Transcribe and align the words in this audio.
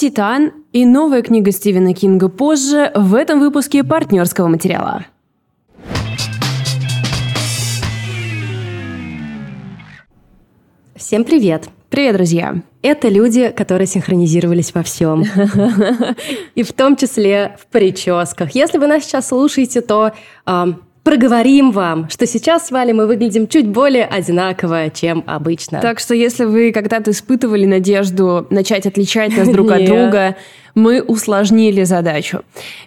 «Титан» 0.00 0.52
и 0.72 0.86
новая 0.86 1.20
книга 1.20 1.52
Стивена 1.52 1.92
Кинга 1.92 2.30
позже 2.30 2.90
в 2.94 3.14
этом 3.14 3.38
выпуске 3.38 3.84
партнерского 3.84 4.48
материала. 4.48 5.04
Всем 10.96 11.22
привет! 11.22 11.68
Привет, 11.90 12.16
друзья! 12.16 12.62
Это 12.80 13.10
люди, 13.10 13.50
которые 13.50 13.86
синхронизировались 13.86 14.72
во 14.72 14.82
всем. 14.82 15.22
И 16.54 16.62
в 16.62 16.72
том 16.72 16.96
числе 16.96 17.58
в 17.60 17.66
прическах. 17.66 18.54
Если 18.54 18.78
вы 18.78 18.86
нас 18.86 19.04
сейчас 19.04 19.28
слушаете, 19.28 19.82
то 19.82 20.12
проговорим 21.02 21.70
вам, 21.70 22.08
что 22.10 22.26
сейчас 22.26 22.68
с 22.68 22.70
Валей 22.70 22.92
мы 22.92 23.06
выглядим 23.06 23.48
чуть 23.48 23.66
более 23.66 24.04
одинаково, 24.04 24.90
чем 24.90 25.24
обычно. 25.26 25.80
Так 25.80 25.98
что 25.98 26.14
если 26.14 26.44
вы 26.44 26.72
когда-то 26.72 27.10
испытывали 27.10 27.64
надежду 27.64 28.46
начать 28.50 28.86
отличать 28.86 29.36
нас 29.36 29.48
друг 29.48 29.70
от 29.70 29.84
друга, 29.86 30.36
мы 30.74 31.02
усложнили 31.02 31.84
задачу. 31.84 32.42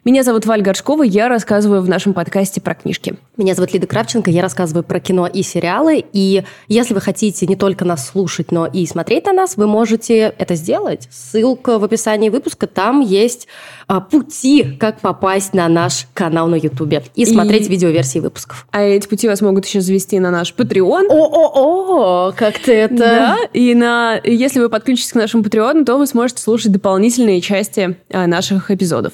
Меня 0.06 0.24
зовут 0.24 0.46
Валь 0.46 0.62
Горшкова, 0.62 1.04
я 1.04 1.28
рассказываю 1.28 1.82
в 1.82 1.90
нашем 1.90 2.14
подкасте 2.14 2.62
про 2.62 2.76
книжки. 2.76 3.16
Меня 3.38 3.56
зовут 3.56 3.74
Лида 3.74 3.88
Кравченко, 3.88 4.30
я 4.30 4.42
рассказываю 4.42 4.84
про 4.84 5.00
кино 5.00 5.28
и 5.28 5.44
сериалы. 5.44 6.04
И 6.14 6.44
если 6.68 6.94
вы 6.94 7.02
хотите 7.02 7.46
не 7.48 7.56
только 7.56 7.86
нас 7.86 8.08
слушать, 8.08 8.52
но 8.52 8.68
и 8.68 8.86
смотреть 8.86 9.26
на 9.26 9.34
нас, 9.34 9.58
вы 9.58 9.68
можете 9.68 10.34
это 10.38 10.56
сделать. 10.56 11.08
Ссылка 11.12 11.80
в 11.80 11.84
описании 11.84 12.30
выпуска, 12.30 12.68
там 12.68 13.02
есть 13.02 13.48
а, 13.88 14.00
пути, 14.00 14.78
как 14.80 15.00
попасть 15.00 15.54
на 15.54 15.68
наш 15.68 16.08
канал 16.14 16.48
на 16.48 16.56
Ютубе 16.56 17.04
и 17.16 17.26
смотреть 17.26 17.68
и... 17.68 17.70
видеоверсии 17.70 18.20
выпусков. 18.20 18.68
А 18.72 18.82
эти 18.82 19.08
пути 19.08 19.28
вас 19.28 19.42
могут 19.42 19.66
еще 19.66 19.82
завести 19.82 20.20
на 20.20 20.32
наш 20.32 20.54
Patreon. 20.54 21.08
О-о-о, 21.10 22.32
как 22.34 22.60
ты 22.60 22.74
это... 22.74 22.96
Да, 22.96 23.38
и 23.54 23.74
на... 23.76 24.20
если 24.24 24.60
вы 24.60 24.70
подключитесь 24.70 25.12
к 25.12 25.16
нашему 25.16 25.44
Patreon, 25.44 25.86
то 25.86 25.98
вы 25.98 26.08
сможете 26.08 26.42
слушать 26.42 26.72
дополнительные 26.72 27.42
части 27.42 27.73
а, 27.78 28.28
наших 28.28 28.72
эпизодов. 28.72 29.14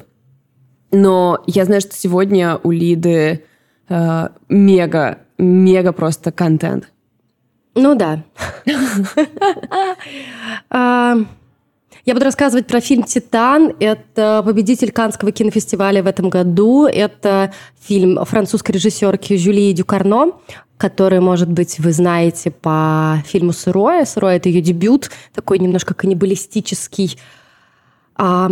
Но 0.92 1.44
я 1.46 1.66
знаю, 1.66 1.82
что 1.82 1.96
сегодня 1.96 2.60
у 2.64 2.72
Лиды 2.72 3.44
э, 3.90 4.30
мега, 4.50 5.20
мега 5.38 5.92
просто 5.92 6.32
контент. 6.32 6.92
Ну 7.76 7.96
да. 7.96 8.24
А, 10.72 11.16
я 12.06 12.14
буду 12.14 12.26
рассказывать 12.26 12.66
про 12.66 12.82
фильм 12.82 13.04
«Титан». 13.04 13.76
Это 13.80 14.42
победитель 14.44 14.92
Канского 14.92 15.32
кинофестиваля 15.32 16.02
в 16.02 16.08
этом 16.08 16.30
году. 16.30 16.88
Это 16.88 17.54
фильм 17.80 18.24
французской 18.26 18.72
режиссерки 18.72 19.38
Жюли 19.38 19.74
Дюкарно, 19.74 20.32
который, 20.78 21.20
может 21.20 21.50
быть, 21.50 21.78
вы 21.80 21.92
знаете 21.92 22.52
по 22.52 23.22
фильму 23.26 23.52
«Сырое». 23.54 24.06
«Сырое»— 24.06 24.36
это 24.38 24.50
ее 24.50 24.62
дебют, 24.62 25.12
такой 25.34 25.60
немножко 25.60 25.94
каннибалистический. 25.94 27.18
А, 28.20 28.52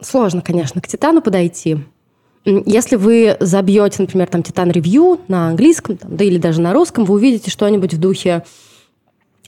сложно, 0.00 0.42
конечно, 0.42 0.80
к 0.80 0.88
«Титану» 0.88 1.22
подойти. 1.22 1.78
Если 2.44 2.96
вы 2.96 3.36
забьете, 3.38 4.02
например, 4.02 4.26
там 4.26 4.42
«Титан 4.42 4.72
Ревью» 4.72 5.20
на 5.28 5.48
английском, 5.48 5.96
там, 5.96 6.16
да 6.16 6.24
или 6.24 6.38
даже 6.38 6.60
на 6.60 6.72
русском, 6.72 7.04
вы 7.04 7.14
увидите 7.14 7.50
что-нибудь 7.50 7.94
в 7.94 8.00
духе 8.00 8.44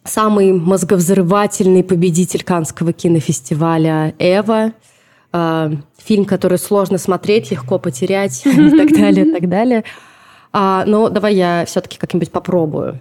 самый 0.04 0.52
мозговзрывательный 0.52 1.82
победитель 1.82 2.44
Канского 2.44 2.92
кинофестиваля 2.92 4.14
«Эва», 4.20 4.72
э, 5.32 5.70
фильм, 5.98 6.24
который 6.24 6.58
сложно 6.58 6.98
смотреть, 6.98 7.50
легко 7.50 7.80
потерять 7.80 8.42
и 8.46 8.70
так 8.70 8.92
далее, 8.92 9.26
и 9.26 9.32
так 9.32 9.48
далее. 9.48 9.82
А, 10.52 10.84
но 10.86 11.08
давай 11.08 11.34
я 11.34 11.64
все-таки 11.66 11.98
как-нибудь 11.98 12.30
попробую. 12.30 13.00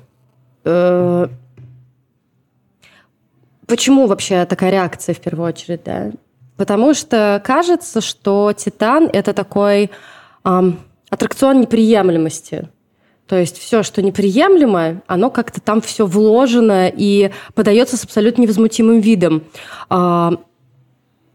Э, 0.64 1.28
почему 3.68 4.08
вообще 4.08 4.45
такая 4.45 4.72
реакция 4.72 5.14
в 5.14 5.20
первую 5.20 5.50
очередь, 5.50 5.84
да? 5.84 6.12
Потому 6.58 6.94
что 6.94 7.42
кажется, 7.44 8.02
что 8.02 8.54
«Титан»— 8.56 9.09
это 9.14 9.34
такой 9.34 9.90
эм, 10.44 10.80
аттракцион 11.09 11.62
неприемлемости. 11.62 12.70
То 13.28 13.38
есть 13.38 13.58
все, 13.58 13.84
что 13.84 14.02
неприемлемо, 14.02 15.02
оно 15.08 15.30
как-то 15.30 15.62
там 15.62 15.81
все 15.81 16.06
вложено 16.06 16.92
и 16.94 17.31
подается 17.56 17.97
с 17.97 18.03
абсолютно 18.03 18.42
невозмутимым 18.42 19.00
видом. 19.00 19.44
А, 19.90 20.34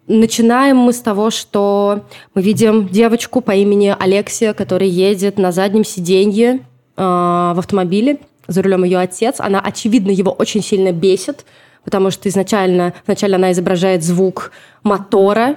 начинаем 0.07 0.77
мы 0.77 0.93
с 0.93 1.01
того, 1.01 1.31
что 1.31 2.05
мы 2.34 2.43
видим 2.43 2.89
девочку 2.89 3.41
по 3.41 3.53
имени 3.53 3.95
Алексия, 3.99 4.53
которая 4.53 4.89
едет 4.89 5.39
на 5.39 5.51
заднем 5.51 5.84
сиденье 5.84 6.61
а, 6.97 7.55
в 7.55 7.59
автомобиле. 7.59 8.21
За 8.47 8.62
рулем 8.62 8.84
ее 8.84 8.99
отец. 8.99 9.37
Она, 9.41 9.61
очевидно, 9.61 10.11
его 10.11 10.33
очень 10.33 10.62
сильно 10.62 10.91
бесит, 10.91 11.45
потому 11.88 12.10
что 12.10 12.28
изначально, 12.28 12.93
вначале 13.06 13.37
она 13.37 13.50
изображает 13.53 14.04
звук 14.04 14.53
мотора, 14.82 15.56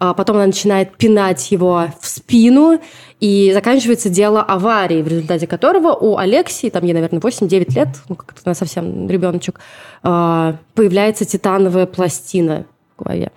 а 0.00 0.12
потом 0.12 0.34
она 0.34 0.46
начинает 0.46 0.96
пинать 0.96 1.52
его 1.52 1.86
в 2.00 2.04
спину, 2.08 2.80
и 3.20 3.52
заканчивается 3.54 4.08
дело 4.08 4.42
аварии, 4.42 5.02
в 5.02 5.06
результате 5.06 5.46
которого 5.46 5.94
у 5.94 6.16
Алексии, 6.16 6.68
там 6.68 6.84
ей, 6.84 6.94
наверное, 6.94 7.20
8-9 7.20 7.74
лет, 7.76 7.88
ну, 8.08 8.16
как-то 8.16 8.40
она 8.44 8.54
совсем 8.56 9.08
ребеночек, 9.08 9.60
а, 10.02 10.56
появляется 10.74 11.24
титановая 11.24 11.86
пластина 11.86 12.66
в 12.96 13.04
голове. 13.04 13.30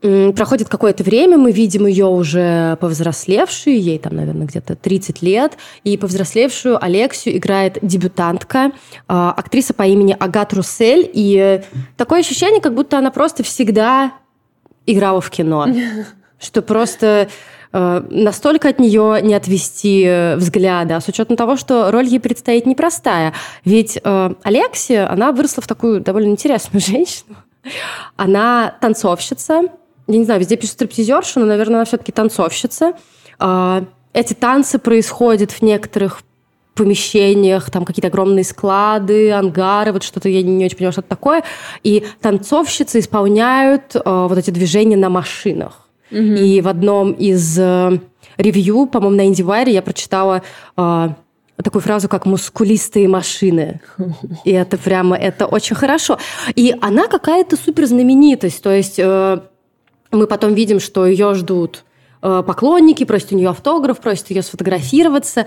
Проходит 0.00 0.68
какое-то 0.68 1.02
время, 1.02 1.38
мы 1.38 1.52
видим 1.52 1.86
ее 1.86 2.04
уже 2.04 2.76
повзрослевшую, 2.80 3.80
ей 3.80 3.98
там, 3.98 4.14
наверное, 4.16 4.46
где-то 4.46 4.76
30 4.76 5.22
лет, 5.22 5.56
и 5.84 5.96
повзрослевшую 5.96 6.82
Алексию 6.82 7.38
играет 7.38 7.78
дебютантка, 7.80 8.72
а, 9.08 9.32
актриса 9.32 9.72
по 9.72 9.84
имени 9.84 10.14
Агат 10.18 10.52
Руссель, 10.52 11.10
и 11.12 11.62
такое 11.96 12.20
ощущение, 12.20 12.60
как 12.60 12.74
будто 12.74 12.98
она 12.98 13.10
просто 13.10 13.42
всегда 13.42 14.12
играла 14.84 15.22
в 15.22 15.30
кино, 15.30 15.66
что 16.38 16.60
просто 16.60 17.28
э, 17.72 18.02
настолько 18.10 18.68
от 18.68 18.78
нее 18.78 19.20
не 19.22 19.32
отвести 19.32 20.34
взгляда, 20.36 21.00
с 21.00 21.08
учетом 21.08 21.36
того, 21.36 21.56
что 21.56 21.90
роль 21.90 22.06
ей 22.06 22.20
предстоит 22.20 22.66
непростая. 22.66 23.32
Ведь 23.64 23.98
э, 24.02 24.34
Алексия, 24.42 25.10
она 25.10 25.32
выросла 25.32 25.62
в 25.62 25.66
такую 25.66 26.02
довольно 26.02 26.28
интересную 26.28 26.80
женщину. 26.86 27.36
Она 28.16 28.74
танцовщица. 28.80 29.62
Я 30.08 30.18
не 30.18 30.24
знаю, 30.24 30.40
везде 30.40 30.56
пишут 30.56 30.74
стриптизерша, 30.74 31.40
но, 31.40 31.46
наверное, 31.46 31.76
она 31.76 31.84
все-таки 31.84 32.12
танцовщица. 32.12 32.94
Э, 33.40 33.82
эти 34.12 34.34
танцы 34.34 34.78
происходят 34.78 35.50
в 35.50 35.62
некоторых 35.62 36.22
помещениях, 36.74 37.70
там 37.70 37.84
какие-то 37.84 38.08
огромные 38.08 38.44
склады, 38.44 39.32
ангары, 39.32 39.92
вот 39.92 40.02
что-то 40.02 40.28
я 40.28 40.42
не 40.42 40.64
очень 40.64 40.76
понимаю, 40.76 40.92
что 40.92 41.00
это 41.00 41.08
такое. 41.08 41.42
И 41.82 42.06
танцовщицы 42.20 43.00
исполняют 43.00 43.96
э, 43.96 44.00
вот 44.04 44.38
эти 44.38 44.50
движения 44.50 44.96
на 44.96 45.08
машинах. 45.08 45.88
Mm-hmm. 46.10 46.38
И 46.38 46.60
в 46.60 46.68
одном 46.68 47.12
из 47.12 47.58
э, 47.58 47.98
ревью, 48.36 48.86
по-моему, 48.86 49.16
на 49.16 49.28
IndieWire 49.28 49.70
я 49.70 49.82
прочитала 49.82 50.42
э, 50.76 51.08
такую 51.62 51.82
фразу, 51.82 52.08
как 52.08 52.26
«мускулистые 52.26 53.08
машины». 53.08 53.80
И 54.44 54.52
это 54.52 54.76
прямо, 54.76 55.16
это 55.16 55.46
очень 55.46 55.74
хорошо. 55.74 56.18
И 56.54 56.74
она 56.80 57.08
какая-то 57.08 57.56
супер 57.56 57.86
знаменитость. 57.86 58.62
То 58.62 58.70
есть 58.70 58.98
э, 58.98 59.40
мы 60.10 60.26
потом 60.26 60.54
видим, 60.54 60.80
что 60.80 61.06
ее 61.06 61.34
ждут 61.34 61.84
э, 62.22 62.42
поклонники, 62.46 63.04
просят 63.04 63.32
у 63.32 63.36
нее 63.36 63.50
автограф, 63.50 64.00
просят 64.00 64.30
ее 64.30 64.42
сфотографироваться. 64.42 65.46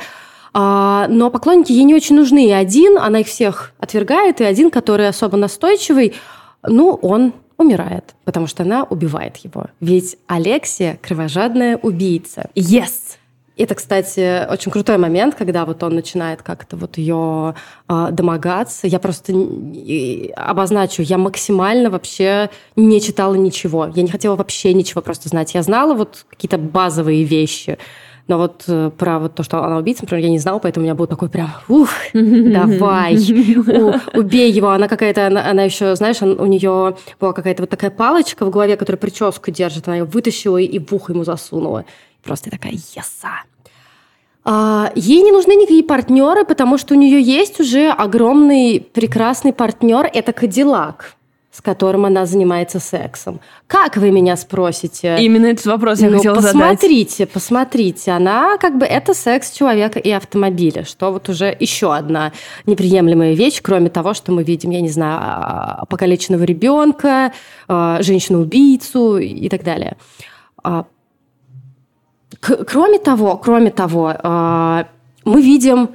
А, 0.53 1.07
но 1.09 1.29
поклонники 1.29 1.71
ей 1.71 1.83
не 1.83 1.95
очень 1.95 2.15
нужны. 2.15 2.47
И 2.47 2.51
один, 2.51 2.97
она 2.97 3.19
их 3.19 3.27
всех 3.27 3.73
отвергает, 3.79 4.41
и 4.41 4.43
один, 4.43 4.71
который 4.71 5.07
особо 5.07 5.37
настойчивый, 5.37 6.15
ну, 6.63 6.93
он 7.01 7.33
умирает, 7.57 8.15
потому 8.23 8.47
что 8.47 8.63
она 8.63 8.83
убивает 8.83 9.37
его. 9.37 9.67
Ведь 9.79 10.17
Алексия– 10.27 10.97
кровожадная 11.01 11.77
убийца. 11.77 12.49
Yes! 12.55 13.08
Это, 13.59 13.75
кстати, 13.75 14.49
очень 14.49 14.71
крутой 14.71 14.97
момент, 14.97 15.35
когда 15.35 15.65
вот 15.65 15.83
он 15.83 15.93
начинает 15.93 16.41
как-то 16.41 16.77
вот 16.77 16.97
ее 16.97 17.55
э, 17.89 18.07
домогаться. 18.11 18.87
Я 18.87 18.99
просто 18.99 19.33
обозначу, 20.35 21.01
я 21.01 21.17
максимально 21.17 21.89
вообще 21.89 22.49
не 22.77 23.01
читала 23.01 23.35
ничего. 23.35 23.91
Я 23.93 24.01
не 24.01 24.09
хотела 24.09 24.37
вообще 24.37 24.73
ничего 24.73 25.01
просто 25.01 25.27
знать. 25.27 25.53
Я 25.55 25.61
знала 25.61 25.93
вот 25.93 26.25
какие-то 26.29 26.57
базовые 26.57 27.25
вещи. 27.25 27.77
Но 28.29 28.37
вот 28.37 28.63
э, 28.67 28.91
про 28.95 29.19
вот 29.19 29.35
то, 29.35 29.43
что 29.43 29.61
она 29.61 29.77
убийца, 29.77 30.03
например, 30.03 30.25
я 30.25 30.29
не 30.29 30.37
знала, 30.39 30.59
поэтому 30.59 30.83
у 30.83 30.85
меня 30.85 30.95
был 30.95 31.07
такой 31.07 31.29
прям, 31.29 31.49
ух, 31.67 31.89
давай, 32.13 33.15
убей 34.13 34.51
его. 34.51 34.69
Она 34.69 34.87
какая-то, 34.87 35.27
она, 35.27 35.49
она 35.49 35.63
еще, 35.63 35.95
знаешь, 35.95 36.21
у 36.21 36.45
нее 36.45 36.95
была 37.19 37.33
какая-то 37.33 37.63
вот 37.63 37.71
такая 37.71 37.89
палочка 37.89 38.45
в 38.45 38.51
голове, 38.51 38.77
которая 38.77 38.99
прическу 38.99 39.51
держит. 39.51 39.87
Она 39.87 39.97
ее 39.97 40.03
вытащила 40.05 40.57
и 40.57 40.77
в 40.77 40.93
ухо 40.93 41.11
ему 41.11 41.23
засунула. 41.23 41.85
Просто 42.23 42.49
такая, 42.49 42.73
еса. 42.73 43.43
А, 44.43 44.91
ей 44.95 45.21
не 45.21 45.31
нужны 45.31 45.55
никакие 45.55 45.83
партнеры, 45.83 46.45
потому 46.45 46.77
что 46.77 46.95
у 46.95 46.97
нее 46.97 47.21
есть 47.21 47.59
уже 47.59 47.89
огромный 47.89 48.79
прекрасный 48.93 49.53
партнер. 49.53 50.09
Это 50.13 50.33
Кадиллак 50.33 51.15
с 51.51 51.61
которым 51.61 52.05
она 52.05 52.25
занимается 52.25 52.79
сексом. 52.79 53.41
Как 53.67 53.97
вы 53.97 54.11
меня 54.11 54.37
спросите? 54.37 55.17
Именно 55.19 55.47
этот 55.47 55.65
вопрос 55.65 55.99
я 55.99 56.09
ну, 56.09 56.17
хотела 56.17 56.35
посмотрите, 56.35 57.17
задать. 57.17 57.33
Посмотрите, 57.33 58.11
она 58.11 58.57
как 58.57 58.77
бы 58.77 58.85
это 58.85 59.13
секс 59.13 59.51
человека 59.51 59.99
и 59.99 60.09
автомобиля, 60.11 60.85
что 60.85 61.11
вот 61.11 61.27
уже 61.27 61.53
еще 61.59 61.93
одна 61.93 62.31
неприемлемая 62.65 63.33
вещь, 63.33 63.61
кроме 63.61 63.89
того, 63.89 64.13
что 64.13 64.31
мы 64.31 64.43
видим, 64.43 64.69
я 64.69 64.79
не 64.79 64.89
знаю, 64.89 65.19
а, 65.21 65.85
покалеченного 65.89 66.43
ребенка, 66.43 67.33
а, 67.67 68.01
женщину-убийцу 68.01 69.17
и 69.17 69.49
так 69.49 69.63
далее. 69.63 69.97
Кроме 72.41 72.99
того, 72.99 73.37
кроме 73.37 73.71
того, 73.71 74.13
мы 75.25 75.41
видим, 75.41 75.89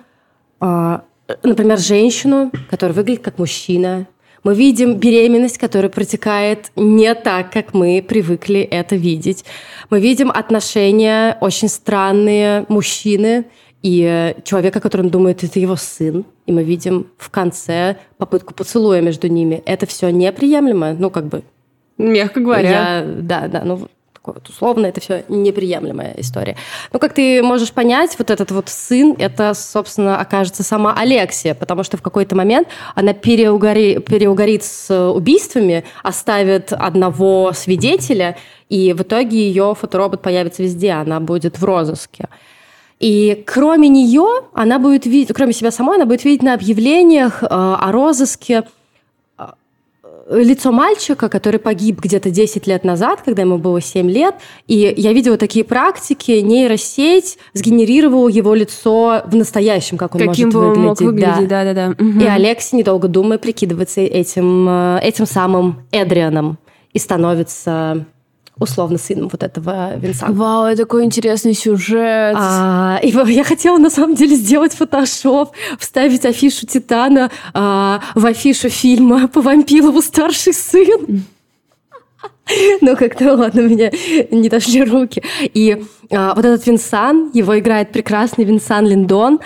например, 0.61 1.79
женщину, 1.79 2.51
которая 2.71 2.95
выглядит 2.95 3.23
как 3.23 3.39
мужчина, 3.39 4.07
мы 4.43 4.55
видим 4.55 4.97
беременность, 4.97 5.57
которая 5.57 5.91
протекает 5.91 6.71
не 6.77 7.15
так, 7.15 7.51
как 7.51 7.73
мы 7.73 8.05
привыкли 8.07 8.61
это 8.61 8.95
видеть. 8.95 9.45
Мы 9.89 10.01
видим 10.01 10.31
отношения 10.31 11.39
очень 11.41 11.69
странные 11.69 12.67
мужчины 12.69 13.47
и 13.81 14.35
человека, 14.45 14.81
который 14.81 15.09
думает, 15.11 15.43
это 15.45 15.59
его 15.59 15.77
сын. 15.77 16.27
И 16.45 16.53
мы 16.53 16.63
видим 16.63 17.07
в 17.17 17.31
конце 17.31 17.97
попытку 18.19 18.53
поцелуя 18.53 19.01
между 19.01 19.29
ними. 19.29 19.63
Это 19.65 19.87
все 19.87 20.11
неприемлемо. 20.11 20.93
Ну, 20.93 21.09
как 21.09 21.27
бы... 21.27 21.43
Мягко 21.97 22.41
говоря. 22.41 22.71
Я, 22.71 23.05
да, 23.05 23.49
да. 23.49 23.63
Ну, 23.65 23.89
такое 24.25 24.41
вот 24.41 24.49
условно, 24.49 24.87
это 24.87 25.03
все 25.03 25.25
неприемлемая 25.29 26.15
история. 26.17 26.57
Но 26.93 26.99
как 26.99 27.13
ты 27.13 27.43
можешь 27.43 27.73
понять, 27.73 28.17
вот 28.19 28.31
этот 28.31 28.51
вот 28.53 28.71
сын, 28.71 29.15
это, 29.19 29.53
собственно, 29.53 30.19
окажется 30.19 30.63
сама 30.63 30.95
Алексия, 30.95 31.55
потому 31.55 31.83
что 31.83 31.99
в 31.99 32.03
какой-то 32.03 32.35
момент 32.35 32.69
она 32.95 33.13
переугори, 33.13 33.99
переугорит 33.99 34.65
с 34.65 35.11
убийствами, 35.11 35.85
оставит 36.03 36.73
одного 36.73 37.53
свидетеля, 37.53 38.39
и 38.71 38.95
в 38.95 39.03
итоге 39.03 39.37
ее 39.37 39.75
фоторобот 39.79 40.23
появится 40.23 40.63
везде, 40.63 40.93
она 40.93 41.21
будет 41.21 41.59
в 41.59 41.65
розыске. 41.65 42.29
И 43.01 43.45
кроме 43.47 43.91
нее, 43.91 44.45
она 44.55 44.79
будет 44.79 45.05
видеть, 45.05 45.35
кроме 45.37 45.53
себя 45.53 45.71
самой, 45.71 45.97
она 45.97 46.07
будет 46.07 46.25
видеть 46.25 46.43
на 46.43 46.55
объявлениях 46.55 47.43
э, 47.43 47.47
о 47.51 47.93
розыске 47.93 48.63
лицо 50.31 50.73
мальчика, 50.73 51.29
который 51.29 51.61
погиб 51.61 52.01
где-то 52.01 52.31
10 52.31 52.67
лет 52.67 52.85
назад, 52.85 53.23
когда 53.25 53.43
ему 53.43 53.59
было 53.59 53.81
7 53.81 54.11
лет, 54.11 54.37
и 54.67 54.95
я 54.97 55.13
видела 55.13 55.37
такие 55.37 55.65
практики, 55.65 56.33
нейросеть 56.33 57.39
сгенерировала 57.53 58.29
его 58.29 58.55
лицо 58.55 59.23
в 59.27 59.35
настоящем, 59.35 59.99
как 59.99 60.15
он 60.15 60.21
Каким 60.21 60.49
может 60.49 60.55
выглядеть. 60.55 60.85
Мог 60.85 61.01
выглядеть 61.01 61.49
да. 61.49 61.65
Да, 61.65 61.75
да, 61.75 61.95
да. 61.95 62.05
Угу. 62.05 62.21
И 62.21 62.25
Алекси, 62.25 62.77
недолго 62.77 63.09
думая, 63.09 63.39
прикидывается 63.39 64.01
этим, 64.01 64.67
э, 64.69 65.01
этим 65.03 65.27
самым 65.27 65.87
Эдрианом 65.91 66.59
и 66.93 66.99
становится 66.99 68.07
условно 68.59 68.99
сыном 68.99 69.29
вот 69.29 69.43
этого 69.43 69.97
Винсана. 69.97 70.33
Вау, 70.33 70.67
это 70.67 70.83
такой 70.83 71.05
интересный 71.05 71.55
сюжет. 71.55 72.37
А, 72.39 73.01
и 73.03 73.09
я 73.09 73.45
хотела 73.45 73.79
на 73.79 73.91
самом 73.91 74.15
деле 74.15 74.37
сделать 74.37 74.73
фотошоп, 74.75 75.53
вставить 75.79 76.25
афишу 76.25 76.67
Титана 76.67 77.31
а, 77.53 78.01
в 78.15 78.25
афишу 78.25 78.69
фильма 78.69 79.29
по 79.29 79.41
Вампилову 79.41 80.01
старший 80.03 80.55
сын. 80.55 81.25
Ну, 82.81 82.97
как-то, 82.97 83.35
ладно, 83.37 83.61
меня 83.61 83.91
не 84.31 84.49
дошли 84.49 84.85
руки. 84.85 85.23
И 85.43 85.83
а, 86.11 86.35
вот 86.35 86.45
этот 86.45 86.67
Винсан, 86.67 87.31
его 87.33 87.59
играет 87.59 87.91
прекрасный 87.91 88.45
Винсан 88.45 88.87
Линдон. 88.87 89.41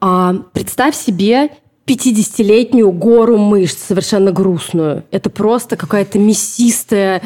А, 0.00 0.34
представь 0.52 0.94
себе 0.94 1.50
50-летнюю 1.86 2.92
гору 2.92 3.38
мышц, 3.38 3.78
совершенно 3.88 4.32
грустную. 4.32 5.04
Это 5.10 5.30
просто 5.30 5.76
какая-то 5.76 6.18
мясистая 6.18 7.22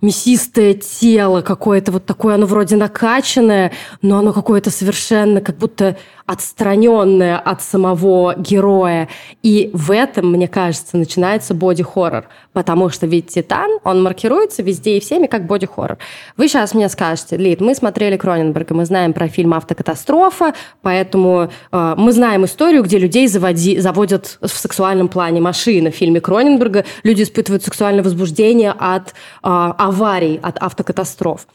мясистое 0.00 0.74
тело 0.74 1.40
какое-то 1.42 1.92
вот 1.92 2.06
такое, 2.06 2.34
оно 2.34 2.46
вроде 2.46 2.76
накачанное, 2.76 3.72
но 4.02 4.18
оно 4.18 4.32
какое-то 4.32 4.70
совершенно 4.70 5.40
как 5.40 5.56
будто 5.56 5.96
отстраненное 6.28 7.38
от 7.38 7.62
самого 7.62 8.34
героя. 8.36 9.08
И 9.42 9.70
в 9.72 9.90
этом, 9.90 10.30
мне 10.30 10.46
кажется, 10.46 10.98
начинается 10.98 11.54
боди-хоррор. 11.54 12.28
Потому 12.52 12.90
что 12.90 13.06
ведь 13.06 13.28
«Титан», 13.28 13.78
он 13.82 14.02
маркируется 14.02 14.62
везде 14.62 14.98
и 14.98 15.00
всеми 15.00 15.26
как 15.26 15.46
боди-хоррор. 15.46 15.96
Вы 16.36 16.48
сейчас 16.48 16.74
мне 16.74 16.90
скажете, 16.90 17.38
Лид, 17.38 17.62
мы 17.62 17.74
смотрели 17.74 18.18
Кроненберга, 18.18 18.74
мы 18.74 18.84
знаем 18.84 19.14
про 19.14 19.28
фильм 19.28 19.54
«Автокатастрофа», 19.54 20.52
поэтому 20.82 21.50
э, 21.72 21.94
мы 21.96 22.12
знаем 22.12 22.44
историю, 22.44 22.82
где 22.82 22.98
людей 22.98 23.26
заводи, 23.26 23.78
заводят 23.78 24.36
в 24.42 24.48
сексуальном 24.48 25.08
плане 25.08 25.40
машины. 25.40 25.90
В 25.90 25.94
фильме 25.94 26.20
Кроненберга 26.20 26.84
люди 27.04 27.22
испытывают 27.22 27.64
сексуальное 27.64 28.04
возбуждение 28.04 28.74
от 28.78 29.08
э, 29.08 29.12
аварий, 29.42 30.38
от 30.42 30.58
автокатастроф. 30.62 31.46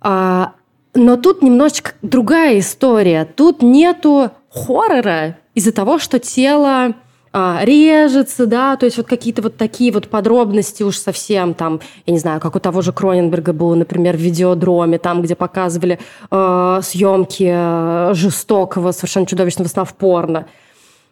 А, 0.00 0.52
но 0.96 1.16
тут 1.16 1.42
немножечко 1.42 1.92
другая 2.02 2.58
история. 2.58 3.24
Тут 3.24 3.62
нету 3.62 4.30
хоррора 4.50 5.38
из-за 5.54 5.72
того, 5.72 5.98
что 5.98 6.18
тело 6.18 6.94
а, 7.32 7.60
режется, 7.62 8.46
да, 8.46 8.76
то 8.76 8.86
есть 8.86 8.96
вот 8.96 9.06
какие-то 9.06 9.42
вот 9.42 9.56
такие 9.56 9.92
вот 9.92 10.08
подробности 10.08 10.82
уж 10.82 10.96
совсем 10.96 11.52
там, 11.52 11.80
я 12.06 12.12
не 12.12 12.18
знаю, 12.18 12.40
как 12.40 12.56
у 12.56 12.60
того 12.60 12.80
же 12.80 12.92
Кроненберга 12.92 13.52
было, 13.52 13.74
например, 13.74 14.16
в 14.16 14.20
видеодроме, 14.20 14.98
там, 14.98 15.20
где 15.20 15.34
показывали 15.34 15.98
э, 16.30 16.80
съемки 16.82 17.50
э, 17.54 18.14
жестокого, 18.14 18.92
совершенно 18.92 19.26
чудовищного 19.26 19.68
сна 19.68 19.84
в 19.84 19.94
порно. 19.94 20.46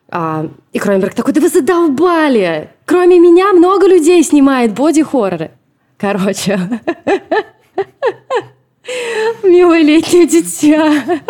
А, 0.09 0.47
и 0.73 0.79
Кроненберг 0.79 1.15
такой, 1.15 1.35
да 1.35 1.43
вы 1.43 1.49
задолбали! 1.49 2.71
Кроме 2.87 3.19
меня 3.19 3.53
много 3.53 3.87
людей 3.87 4.23
снимает 4.23 4.73
боди-хорроры. 4.73 5.51
Короче. 5.99 6.59
Милое 9.43 9.83
летнее 9.83 10.27
дитя. 10.27 11.21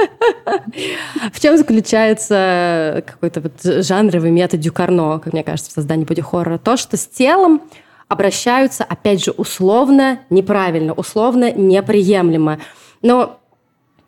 В 1.33 1.41
чем 1.41 1.57
заключается 1.57 3.05
какой-то 3.07 3.41
вот 3.41 3.53
жанровый 3.63 4.31
метод 4.31 4.61
Дюкарно, 4.61 5.21
как 5.21 5.33
мне 5.33 5.45
кажется, 5.45 5.71
в 5.71 5.75
создании 5.75 6.05
боди-хоррора? 6.05 6.59
То, 6.59 6.77
что 6.77 6.97
с 6.97 7.07
телом 7.07 7.63
обращаются, 8.09 8.85
опять 8.85 9.25
же, 9.25 9.31
условно 9.31 10.21
неправильно, 10.31 10.93
условно 10.95 11.53
неприемлемо. 11.53 12.59
Но 13.03 13.39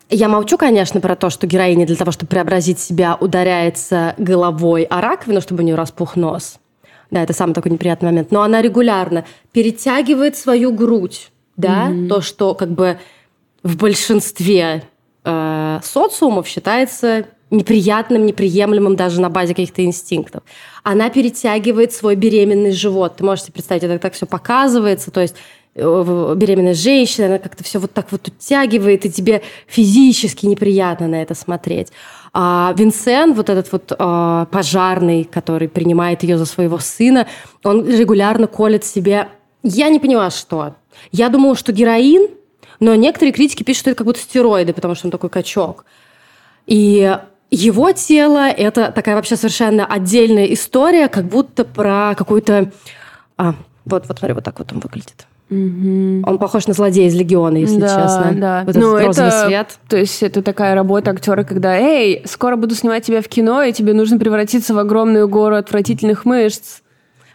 я 0.09 0.27
молчу, 0.27 0.57
конечно, 0.57 0.99
про 1.01 1.15
то, 1.15 1.29
что 1.29 1.47
героиня 1.47 1.85
для 1.85 1.95
того, 1.95 2.11
чтобы 2.11 2.29
преобразить 2.29 2.79
себя, 2.79 3.17
ударяется 3.19 4.13
головой 4.17 4.83
о 4.83 5.01
раковину, 5.01 5.41
чтобы 5.41 5.63
у 5.63 5.65
нее 5.65 5.75
распух 5.75 6.15
нос. 6.15 6.59
Да, 7.11 7.23
это 7.23 7.33
самый 7.33 7.53
такой 7.53 7.71
неприятный 7.71 8.09
момент. 8.09 8.31
Но 8.31 8.41
она 8.41 8.61
регулярно 8.61 9.25
перетягивает 9.53 10.35
свою 10.35 10.73
грудь, 10.73 11.31
да, 11.55 11.87
mm-hmm. 11.87 12.07
то, 12.07 12.21
что 12.21 12.53
как 12.53 12.69
бы 12.71 12.99
в 13.67 13.75
большинстве 13.75 14.83
э, 15.25 15.79
социумов 15.83 16.47
считается 16.47 17.25
неприятным, 17.49 18.25
неприемлемым 18.25 18.95
даже 18.95 19.21
на 19.21 19.29
базе 19.29 19.53
каких-то 19.53 19.83
инстинктов. 19.83 20.43
Она 20.83 21.09
перетягивает 21.09 21.91
свой 21.93 22.15
беременный 22.15 22.71
живот. 22.71 23.17
Ты 23.17 23.25
можешь 23.25 23.45
себе 23.45 23.53
представить, 23.53 23.83
это 23.83 23.99
так 23.99 24.13
все 24.13 24.25
показывается, 24.25 25.11
то 25.11 25.21
есть 25.21 25.35
э, 25.75 26.33
беременная 26.35 26.73
женщина, 26.73 27.27
она 27.27 27.39
как-то 27.39 27.63
все 27.65 27.79
вот 27.79 27.91
так 27.91 28.07
вот 28.11 28.27
утягивает, 28.29 29.05
и 29.05 29.11
тебе 29.11 29.41
физически 29.67 30.45
неприятно 30.45 31.07
на 31.07 31.21
это 31.21 31.35
смотреть. 31.35 31.89
А 32.33 32.73
Винсен, 32.77 33.33
вот 33.33 33.49
этот 33.49 33.71
вот 33.71 33.93
а, 33.97 34.45
пожарный, 34.45 35.23
который 35.23 35.67
принимает 35.67 36.23
ее 36.23 36.37
за 36.37 36.45
своего 36.45 36.77
сына, 36.79 37.27
он 37.63 37.85
регулярно 37.87 38.47
колет 38.47 38.85
себе... 38.85 39.29
Я 39.63 39.89
не 39.89 39.99
поняла, 39.99 40.29
что. 40.29 40.75
Я 41.11 41.29
думала, 41.29 41.55
что 41.55 41.71
героин, 41.71 42.29
но 42.79 42.95
некоторые 42.95 43.33
критики 43.33 43.63
пишут, 43.63 43.81
что 43.81 43.89
это 43.91 43.97
как 43.97 44.07
будто 44.07 44.19
стероиды, 44.19 44.73
потому 44.73 44.95
что 44.95 45.07
он 45.07 45.11
такой 45.11 45.29
качок. 45.29 45.85
И 46.65 47.17
его 47.49 47.91
тело– 47.93 48.49
это 48.49 48.91
такая 48.91 49.15
вообще 49.15 49.35
совершенно 49.35 49.85
отдельная 49.85 50.45
история, 50.45 51.07
как 51.07 51.25
будто 51.25 51.63
про 51.63 52.13
какую-то... 52.15 52.71
А, 53.37 53.55
вот, 53.85 54.07
вот 54.07 54.19
смотри, 54.19 54.33
вот 54.33 54.43
так 54.43 54.59
вот 54.59 54.71
он 54.73 54.79
выглядит. 54.79 55.27
Угу. 55.49 56.29
Он 56.29 56.37
похож 56.39 56.67
на 56.67 56.73
злодея 56.73 57.07
из 57.07 57.15
Легиона, 57.15 57.57
если 57.57 57.79
да, 57.79 57.87
честно. 57.87 58.33
Да, 58.35 58.63
вот 58.65 58.75
ну, 58.75 58.97
этот 58.97 59.17
это, 59.17 59.45
свет. 59.45 59.79
То 59.87 59.95
есть 59.95 60.21
это 60.21 60.41
такая 60.41 60.75
работа 60.75 61.11
актера, 61.11 61.43
когда, 61.43 61.77
эй, 61.77 62.21
скоро 62.25 62.57
буду 62.57 62.75
снимать 62.75 63.05
тебя 63.05 63.21
в 63.21 63.29
кино, 63.29 63.63
и 63.63 63.71
тебе 63.71 63.93
нужно 63.93 64.19
превратиться 64.19 64.73
в 64.73 64.79
огромную 64.79 65.29
гору 65.29 65.55
отвратительных 65.55 66.25
мышц. 66.25 66.81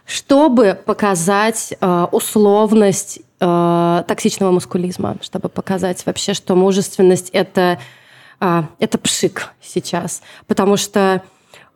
Чтобы 0.05 0.77
показать 0.85 1.73
э, 1.79 2.05
условность 2.11 3.21
э, 3.43 4.03
токсичного 4.07 4.51
маскулизма, 4.51 5.17
чтобы 5.21 5.49
показать 5.49 6.05
вообще, 6.05 6.33
что 6.33 6.55
мужественность 6.55 7.29
это, 7.31 7.79
э, 8.39 8.63
это 8.79 8.97
пшик 8.97 9.49
сейчас. 9.61 10.21
Потому 10.47 10.77
что 10.77 11.21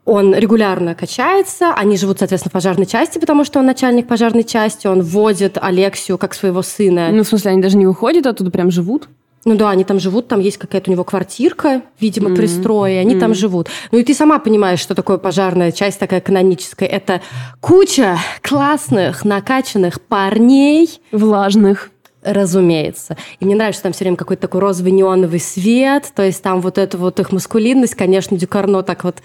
он 0.06 0.34
регулярно 0.34 0.96
качается, 0.96 1.74
они 1.74 1.98
живут, 1.98 2.20
соответственно, 2.20 2.52
в 2.52 2.54
пожарной 2.54 2.86
части, 2.86 3.20
потому 3.20 3.44
что 3.44 3.60
он 3.60 3.66
начальник 3.66 4.08
пожарной 4.08 4.46
части, 4.46 4.88
он 4.88 5.02
вводит 5.02 5.58
Алексию 5.62 6.18
как 6.18 6.34
своего 6.34 6.62
сына. 6.62 7.10
Ну, 7.12 7.24
в 7.24 7.28
смысле, 7.28 7.52
они 7.52 7.62
даже 7.62 7.76
не 7.76 7.86
уходят 7.86 8.26
оттуда, 8.26 8.50
прям 8.50 8.72
живут? 8.72 9.10
Ну 9.48 9.56
да, 9.56 9.70
они 9.70 9.86
там 9.86 9.98
живут, 9.98 10.28
там 10.28 10.42
есть 10.42 10.58
какая-то 10.58 10.92
у 10.92 10.94
него 10.94 11.06
квартирка, 11.06 11.82
видимо, 12.02 12.30
mm-hmm. 12.30 12.36
пристрой, 12.36 12.96
и 12.96 12.98
они 12.98 13.16
mm-hmm. 13.16 13.20
там 13.22 13.34
живут. 13.34 13.70
Ну 13.94 14.00
и 14.00 14.04
ты 14.04 14.14
сама 14.14 14.40
понимаешь, 14.40 14.82
что 14.82 14.94
такое 14.94 15.18
пожарная 15.18 15.72
часть 15.72 16.00
такая 16.00 16.20
каноническая. 16.20 16.90
Это 16.90 17.22
куча 17.62 18.18
классных, 18.42 19.24
накачанных 19.24 20.02
парней. 20.02 21.00
Влажных. 21.14 21.92
Разумеется. 22.24 23.16
И 23.40 23.46
мне 23.46 23.56
нравится, 23.56 23.78
что 23.78 23.84
там 23.84 23.94
все 23.94 24.04
время 24.04 24.18
какой-то 24.18 24.42
такой 24.42 24.60
розовый 24.60 24.92
неоновый 24.92 25.40
свет, 25.40 26.12
то 26.14 26.24
есть 26.24 26.44
там 26.44 26.60
вот 26.60 26.78
эта 26.78 26.98
вот 26.98 27.18
их 27.22 27.32
маскулинность, 27.32 27.96
конечно, 27.96 28.38
Дюкарно 28.38 28.84
так 28.84 29.06
вот... 29.06 29.20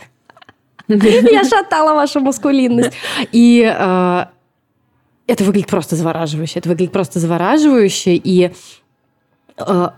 Я 0.86 1.42
шатала 1.42 1.94
вашу 1.94 2.20
маскулинность. 2.20 2.92
И 3.32 3.64
э, 3.64 4.24
это 5.26 5.42
выглядит 5.42 5.68
просто 5.68 5.96
завораживающе. 5.96 6.60
Это 6.60 6.68
выглядит 6.68 6.92
просто 6.92 7.18
завораживающе. 7.18 8.14
И 8.14 8.52
э, 9.58 9.88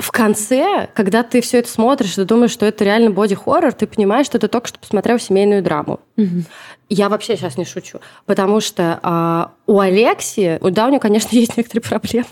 в 0.00 0.10
конце, 0.10 0.88
когда 0.94 1.22
ты 1.22 1.40
все 1.40 1.58
это 1.58 1.68
смотришь, 1.68 2.14
ты 2.14 2.24
думаешь, 2.24 2.50
что 2.50 2.66
это 2.66 2.84
реально 2.84 3.10
боди-хоррор, 3.10 3.72
ты 3.72 3.86
понимаешь, 3.86 4.26
что 4.26 4.38
ты 4.38 4.48
только 4.48 4.68
что 4.68 4.78
посмотрел 4.78 5.18
семейную 5.18 5.62
драму. 5.62 6.00
Угу. 6.16 6.44
Я 6.88 7.08
вообще 7.08 7.36
сейчас 7.36 7.56
не 7.56 7.64
шучу, 7.64 8.00
потому 8.26 8.60
что 8.60 8.98
а, 9.02 9.52
у 9.66 9.78
Алексии, 9.78 10.58
да, 10.70 10.86
у 10.86 10.88
нее, 10.90 11.00
конечно, 11.00 11.28
есть 11.36 11.56
некоторые 11.56 11.82
проблемы, 11.82 12.26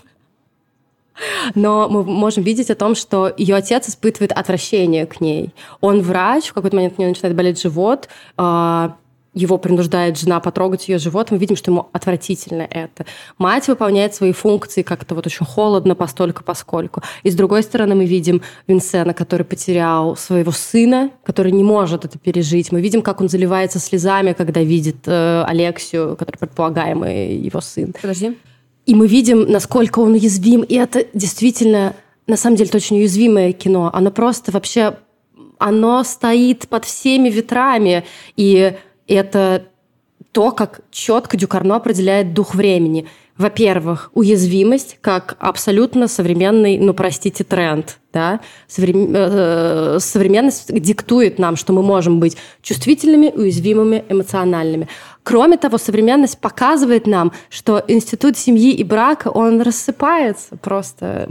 но 1.55 1.87
мы 1.89 2.03
можем 2.03 2.43
видеть 2.43 2.69
о 2.69 2.75
том, 2.75 2.95
что 2.95 3.33
ее 3.37 3.55
отец 3.55 3.89
испытывает 3.89 4.31
отвращение 4.31 5.05
к 5.05 5.21
ней. 5.21 5.53
Он 5.81 6.01
врач, 6.01 6.47
в 6.47 6.53
какой-то 6.53 6.75
момент 6.75 6.95
у 6.97 7.01
нее 7.01 7.09
начинает 7.09 7.35
болеть 7.35 7.61
живот, 7.61 8.09
а, 8.37 8.97
его 9.33 9.57
принуждает 9.57 10.17
жена 10.17 10.39
потрогать 10.39 10.87
ее 10.89 10.97
живот, 10.97 11.31
мы 11.31 11.37
видим, 11.37 11.55
что 11.55 11.71
ему 11.71 11.87
отвратительно 11.93 12.63
это. 12.63 13.05
Мать 13.37 13.67
выполняет 13.67 14.15
свои 14.15 14.31
функции 14.31 14.81
как-то 14.81 15.15
вот 15.15 15.27
очень 15.27 15.45
холодно, 15.45 15.95
постолько, 15.95 16.43
поскольку. 16.43 17.01
И 17.23 17.29
с 17.29 17.35
другой 17.35 17.63
стороны 17.63 17.95
мы 17.95 18.05
видим 18.05 18.41
Винсена, 18.67 19.13
который 19.13 19.45
потерял 19.45 20.15
своего 20.15 20.51
сына, 20.51 21.11
который 21.23 21.51
не 21.51 21.63
может 21.63 22.05
это 22.05 22.17
пережить. 22.17 22.71
Мы 22.71 22.81
видим, 22.81 23.01
как 23.01 23.21
он 23.21 23.29
заливается 23.29 23.79
слезами, 23.79 24.33
когда 24.33 24.61
видит 24.61 24.97
э, 25.05 25.43
Алексию, 25.47 26.15
который 26.17 26.37
предполагаемый 26.37 27.35
его 27.37 27.61
сын. 27.61 27.93
Подожди. 28.01 28.35
И 28.85 28.95
мы 28.95 29.07
видим, 29.07 29.43
насколько 29.51 29.99
он 29.99 30.13
уязвим. 30.13 30.61
И 30.61 30.73
это 30.73 31.05
действительно, 31.13 31.95
на 32.25 32.37
самом 32.37 32.55
деле, 32.55 32.69
это 32.69 32.77
очень 32.77 32.97
уязвимое 32.97 33.51
кино. 33.51 33.91
Оно 33.93 34.09
просто 34.09 34.51
вообще 34.51 34.95
оно 35.59 36.03
стоит 36.03 36.67
под 36.67 36.85
всеми 36.85 37.29
ветрами. 37.29 38.05
И 38.35 38.73
это 39.13 39.63
то, 40.31 40.51
как 40.51 40.81
четко 40.91 41.37
Дюкарно 41.37 41.77
определяет 41.77 42.33
дух 42.33 42.53
времени. 42.53 43.07
Во-первых, 43.37 44.11
уязвимость 44.13 44.97
как 44.99 45.37
абсолютно 45.39 46.09
современный, 46.09 46.77
ну, 46.77 46.93
простите, 46.93 47.45
тренд. 47.45 47.97
Да? 48.11 48.41
Э, 48.77 49.97
современность 49.99 50.73
диктует 50.73 51.39
нам, 51.39 51.55
что 51.55 51.71
мы 51.71 51.81
можем 51.81 52.19
быть 52.19 52.35
чувствительными, 52.61 53.27
уязвимыми, 53.29 54.03
эмоциональными. 54.09 54.89
Кроме 55.23 55.57
того, 55.57 55.77
современность 55.77 56.39
показывает 56.39 57.07
нам, 57.07 57.31
что 57.49 57.81
институт 57.87 58.37
семьи 58.37 58.73
и 58.73 58.83
брака, 58.83 59.29
он 59.29 59.61
рассыпается 59.61 60.57
просто. 60.57 61.29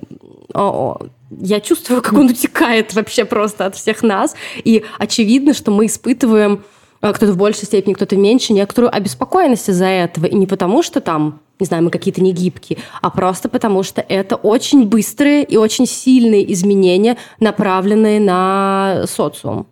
Я 1.31 1.61
чувствую, 1.61 2.01
как 2.01 2.15
он 2.15 2.31
утекает 2.31 2.95
вообще 2.95 3.27
просто 3.27 3.67
от 3.67 3.77
всех 3.77 4.03
нас. 4.03 4.35
И 4.65 4.83
очевидно, 4.99 5.53
что 5.53 5.71
мы 5.71 5.87
испытываем 5.87 6.63
кто-то 7.01 7.33
в 7.33 7.37
большей 7.37 7.65
степени, 7.65 7.95
кто-то 7.95 8.17
меньше, 8.17 8.53
некоторую 8.53 8.95
обеспокоенность 8.95 9.69
из-за 9.69 9.87
этого. 9.87 10.27
И 10.27 10.35
не 10.35 10.47
потому, 10.47 10.83
что 10.83 11.01
там, 11.01 11.41
не 11.61 11.67
знаю, 11.67 11.85
мы 11.85 11.91
какие-то 11.91 12.23
негибкие, 12.23 12.79
а 13.01 13.11
просто 13.11 13.49
потому, 13.49 13.83
что 13.83 14.01
это 14.01 14.37
очень 14.37 14.87
быстрые 14.87 15.45
и 15.45 15.57
очень 15.57 15.87
сильные 15.87 16.53
изменения, 16.53 17.17
направленные 17.41 18.21
на 18.21 19.05
социум. 19.09 19.67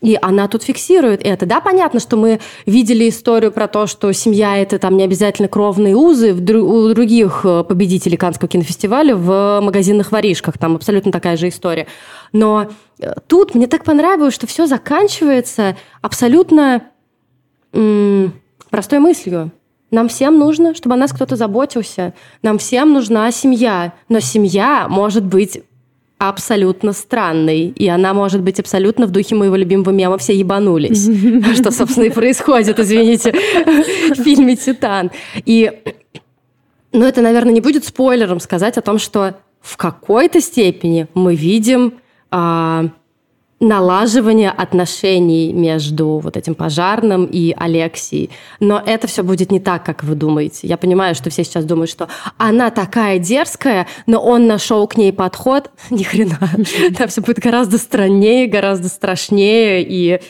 И 0.00 0.18
она 0.20 0.48
тут 0.48 0.62
фиксирует 0.62 1.20
это. 1.22 1.44
Да, 1.44 1.60
понятно, 1.60 2.00
что 2.00 2.16
мы 2.16 2.40
видели 2.64 3.08
историю 3.08 3.52
про 3.52 3.68
то, 3.68 3.86
что 3.86 4.12
семья– 4.12 4.56
это 4.58 4.78
там 4.78 4.96
не 4.96 5.04
обязательно 5.04 5.48
кровные 5.48 5.94
узы 5.94 6.32
у 6.32 6.88
других 6.94 7.42
э, 7.44 7.64
победителей 7.64 8.16
Каннского 8.16 8.48
кинофестиваля 8.48 9.14
в 9.14 9.60
магазинных 9.60 10.10
воришках. 10.10 10.56
Там 10.56 10.76
абсолютно 10.76 11.12
такая 11.12 11.36
же 11.36 11.48
история. 11.48 11.86
Но 12.32 12.68
э, 12.98 13.12
тут 13.26 13.54
мне 13.54 13.66
так 13.66 13.84
понравилось, 13.84 14.34
что 14.34 14.46
все 14.46 14.66
заканчивается 14.66 15.76
абсолютно 16.00 16.82
м- 17.74 18.32
простой 18.70 19.00
мыслью. 19.00 19.52
Нам 19.90 20.08
всем 20.08 20.38
нужно, 20.38 20.74
чтобы 20.74 20.94
о 20.94 20.98
нас 20.98 21.12
кто-то 21.12 21.36
заботился. 21.36 22.14
Нам 22.42 22.56
всем 22.58 22.94
нужна 22.94 23.30
семья. 23.32 23.92
Но 24.08 24.20
семья 24.20 24.86
может 24.88 25.24
быть 25.26 25.62
абсолютно 26.20 26.92
странной. 26.92 27.68
И 27.68 27.88
она 27.88 28.12
может 28.12 28.42
быть 28.42 28.60
абсолютно 28.60 29.06
в 29.06 29.10
духе 29.10 29.34
моего 29.34 29.56
любимого 29.56 29.90
мема 29.90 30.18
«Все 30.18 30.34
ебанулись». 30.34 31.04
Что, 31.56 31.70
собственно, 31.70 32.04
и 32.04 32.10
происходит, 32.10 32.78
извините, 32.78 33.32
в 33.32 34.22
фильме 34.22 34.54
«Титан». 34.54 35.10
И, 35.46 35.72
ну, 36.92 37.06
это, 37.06 37.22
наверное, 37.22 37.54
не 37.54 37.62
будет 37.62 37.86
спойлером 37.86 38.38
сказать 38.38 38.76
о 38.76 38.82
том, 38.82 38.98
что 38.98 39.36
в 39.62 39.78
какой-то 39.78 40.42
степени 40.42 41.06
мы 41.14 41.34
видим 41.34 41.94
а, 42.30 42.90
налаживание 43.60 44.50
отношений 44.50 45.52
между 45.52 46.18
вот 46.18 46.38
этим 46.38 46.54
пожарным 46.54 47.26
и 47.26 47.54
Алексией. 47.56 48.30
Но 48.58 48.82
это 48.84 49.06
все 49.06 49.22
будет 49.22 49.52
не 49.52 49.60
так, 49.60 49.84
как 49.84 50.02
вы 50.02 50.14
думаете. 50.14 50.66
Я 50.66 50.78
понимаю, 50.78 51.14
что 51.14 51.28
все 51.28 51.44
сейчас 51.44 51.66
думают, 51.66 51.90
что 51.90 52.08
она 52.38 52.70
такая 52.70 53.18
дерзкая, 53.18 53.86
но 54.06 54.18
он 54.18 54.46
нашел 54.46 54.86
к 54.88 54.96
ней 54.96 55.12
подход. 55.12 55.70
Ни 55.90 56.02
хрена. 56.02 56.38
Там 56.96 57.08
все 57.08 57.20
будет 57.20 57.38
гораздо 57.38 57.76
страннее, 57.76 58.46
гораздо 58.46 58.88
страшнее 58.88 59.84
и... 59.86 60.20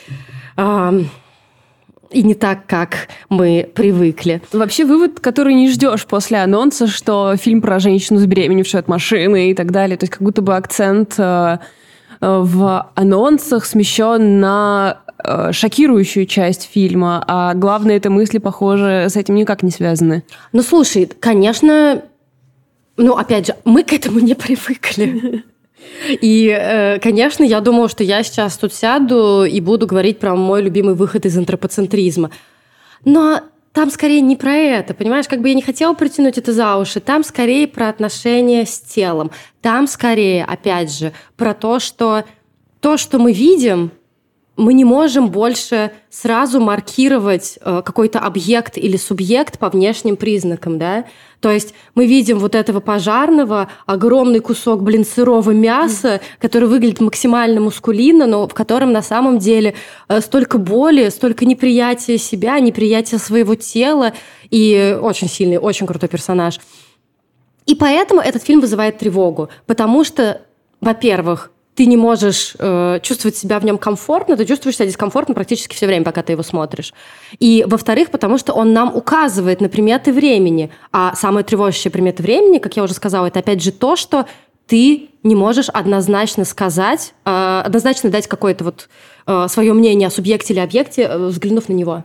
и 2.11 2.23
не 2.25 2.35
так, 2.35 2.67
как 2.67 3.09
мы 3.29 3.71
привыкли. 3.73 4.43
Вообще 4.53 4.85
вывод, 4.85 5.21
который 5.21 5.55
не 5.55 5.71
ждешь 5.71 6.05
после 6.07 6.39
анонса, 6.39 6.89
что 6.89 7.37
фильм 7.37 7.63
про 7.63 7.79
женщину 7.79 8.19
забеременевшую 8.19 8.81
от 8.81 8.89
машины 8.89 9.53
и 9.53 9.55
так 9.55 9.71
далее. 9.71 9.97
То 9.97 10.05
есть 10.05 10.15
как 10.15 10.23
будто 10.23 10.43
бы 10.43 10.57
акцент 10.57 11.15
э, 11.19 11.59
в 12.21 12.91
анонсах 12.95 13.65
смещен 13.65 14.41
на 14.41 14.99
э, 15.23 15.53
шокирующую 15.53 16.27
часть 16.27 16.69
фильма, 16.71 17.25
а 17.27 17.55
главное, 17.55 17.97
это 17.97 18.11
мысли, 18.11 18.39
похоже, 18.39 19.07
с 19.09 19.17
этим 19.17 19.35
никак 19.37 19.63
не 19.63 19.71
связаны. 19.71 20.25
Ну, 20.53 20.63
слушай, 20.63 21.07
конечно, 21.07 22.03
ну, 22.97 23.17
опять 23.17 23.47
же, 23.47 23.57
мы 23.65 23.83
к 23.83 23.93
этому 23.93 24.21
не 24.21 24.35
привыкли. 24.35 25.45
И, 26.21 26.55
э, 26.55 26.99
конечно, 26.99 27.43
я 27.43 27.61
думала, 27.61 27.89
что 27.89 28.05
я 28.05 28.23
сейчас 28.23 28.59
тут 28.59 28.75
сяду 28.75 29.45
и 29.45 29.61
буду 29.61 29.87
говорить 29.87 30.19
про 30.19 30.37
мой 30.37 30.63
любимый 30.63 30.95
выход 30.95 31.25
из 31.25 31.37
антропоцентризма. 31.39 32.31
Но 33.05 33.41
там 33.73 33.91
скорее 33.91 34.21
не 34.21 34.37
про 34.37 34.53
это, 34.53 34.95
понимаешь, 34.95 35.29
как 35.29 35.41
бы 35.41 35.49
я 35.49 35.55
не 35.55 35.63
хотела 35.63 35.95
притянуть 35.95 36.39
это 36.39 36.53
за 36.53 36.77
уши, 36.77 37.01
там 37.01 37.23
скорее 37.23 37.69
про 37.69 37.89
отношения 37.89 38.67
с 38.67 38.81
телом, 38.81 39.31
там 39.63 39.87
скорее, 39.87 40.45
опять 40.45 40.93
же, 40.93 41.13
про 41.37 41.55
то, 41.55 41.79
что 41.79 42.25
то, 42.81 42.97
что 42.97 43.19
мы 43.19 43.33
видим, 43.33 43.93
мы 44.57 44.75
не 44.75 44.85
можем 44.85 45.31
больше 45.31 45.93
сразу 46.11 46.61
маркировать 46.61 47.59
э, 47.61 47.83
какой-то 47.85 48.19
объект 48.19 48.77
или 48.77 48.97
субъект 48.97 49.59
по 49.59 49.71
внешним 49.71 50.17
признакам, 50.17 50.79
да? 50.79 51.07
То 51.41 51.51
есть 51.51 51.73
мы 51.95 52.07
видим 52.07 52.39
вот 52.39 52.55
этого 52.55 52.81
пожарного, 52.81 53.71
огромный 53.87 54.41
кусок, 54.41 54.83
блин, 54.83 55.07
сырого 55.07 55.53
мяса, 55.53 56.21
который 56.39 56.69
выглядит 56.69 57.01
максимально 57.01 57.61
мускулинно, 57.63 58.27
но 58.27 58.47
в 58.47 58.53
котором 58.53 58.93
на 58.93 59.03
самом 59.03 59.39
деле 59.39 59.75
э, 60.09 60.21
столько 60.21 60.59
боли, 60.59 61.09
столько 61.09 61.47
неприятия 61.47 62.19
себя, 62.19 62.61
неприятия 62.61 63.19
своего 63.19 63.55
тела, 63.55 64.13
и 64.51 64.99
очень 65.01 65.29
сильный, 65.29 65.59
очень 65.59 65.87
крутой 65.87 66.09
персонаж. 66.09 66.61
И 67.67 67.75
поэтому 67.75 68.21
этот 68.21 68.43
фильм 68.43 68.61
вызывает 68.61 68.99
тревогу, 68.99 69.49
потому 69.67 70.05
что, 70.05 70.43
во-первых, 70.81 71.51
ты 71.81 71.87
не 71.87 71.97
можешь 71.97 72.57
э, 72.59 73.01
чувствовать 73.03 73.39
себя 73.39 73.59
в 73.59 73.65
нем 73.65 73.79
комфортно, 73.79 74.37
ты 74.37 74.45
чувствуешь 74.45 74.77
себя 74.77 74.85
дискомфортно 74.85 75.35
практически 75.35 75.75
все 75.75 75.87
время, 75.87 76.05
пока 76.05 76.23
ты 76.23 76.33
его 76.33 76.43
смотришь. 76.43 76.93
И, 77.39 77.65
во-вторых, 77.67 78.11
потому 78.11 78.37
что 78.37 78.53
он 78.53 78.75
нам 78.75 78.95
указывает 78.95 79.63
на 79.63 79.71
приметы 79.71 80.13
времени. 80.13 80.71
А 80.93 81.17
самые 81.17 81.43
тревожащие 81.43 81.91
приметы 81.91 82.23
времени, 82.23 82.59
как 82.59 82.77
я 82.77 82.83
уже 82.83 82.93
сказала, 82.93 83.29
это 83.29 83.39
опять 83.39 83.63
же 83.63 83.73
то, 83.73 83.97
что 83.97 84.27
ты 84.67 85.09
не 85.23 85.35
можешь 85.35 85.71
однозначно 85.71 86.45
сказать, 86.45 87.15
э, 87.25 87.63
однозначно 87.65 88.11
дать 88.11 88.27
какое-то 88.27 88.65
вот 88.65 88.91
э, 89.27 89.47
свое 89.49 89.73
мнение 89.73 90.09
о 90.09 90.11
субъекте 90.11 90.53
или 90.53 90.61
объекте, 90.61 91.05
э, 91.05 91.29
взглянув 91.29 91.71
на 91.71 91.73
него. 91.73 92.05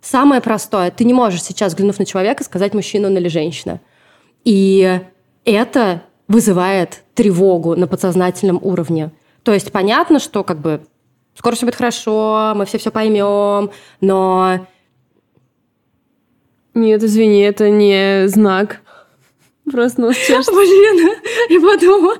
Самое 0.00 0.40
простое, 0.40 0.90
ты 0.90 1.04
не 1.04 1.12
можешь 1.12 1.42
сейчас, 1.42 1.74
взглянув 1.74 1.98
на 1.98 2.06
человека, 2.06 2.42
сказать, 2.42 2.72
мужчина 2.72 3.08
он 3.08 3.18
или 3.18 3.28
женщина. 3.28 3.82
И 4.46 4.98
это 5.44 6.04
вызывает 6.30 7.02
тревогу 7.14 7.74
на 7.74 7.88
подсознательном 7.88 8.60
уровне. 8.62 9.10
То 9.42 9.52
есть 9.52 9.72
понятно, 9.72 10.20
что 10.20 10.44
как 10.44 10.60
бы 10.60 10.80
скоро 11.36 11.56
все 11.56 11.66
будет 11.66 11.74
хорошо, 11.74 12.52
мы 12.54 12.66
все 12.66 12.78
все 12.78 12.92
поймем, 12.92 13.72
но... 14.00 14.66
Нет, 16.72 17.02
извини, 17.02 17.40
это 17.40 17.68
не 17.68 18.28
знак. 18.28 18.80
Просто 19.68 20.14
чешется. 20.14 20.52
Блин, 20.52 21.14
я 21.48 21.60
подумала. 21.60 22.16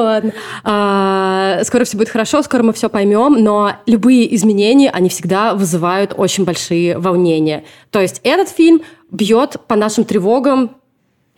Ладно. 0.00 0.32
А, 0.62 1.60
скоро 1.64 1.84
все 1.84 1.96
будет 1.96 2.08
хорошо, 2.08 2.40
скоро 2.42 2.62
мы 2.62 2.72
все 2.72 2.88
поймем, 2.88 3.42
но 3.42 3.72
любые 3.86 4.32
изменения, 4.36 4.90
они 4.90 5.08
всегда 5.08 5.54
вызывают 5.54 6.14
очень 6.16 6.44
большие 6.44 6.98
волнения. 6.98 7.64
То 7.90 8.00
есть 8.00 8.20
этот 8.22 8.48
фильм 8.48 8.82
бьет 9.10 9.56
по 9.66 9.74
нашим 9.74 10.04
тревогам 10.04 10.76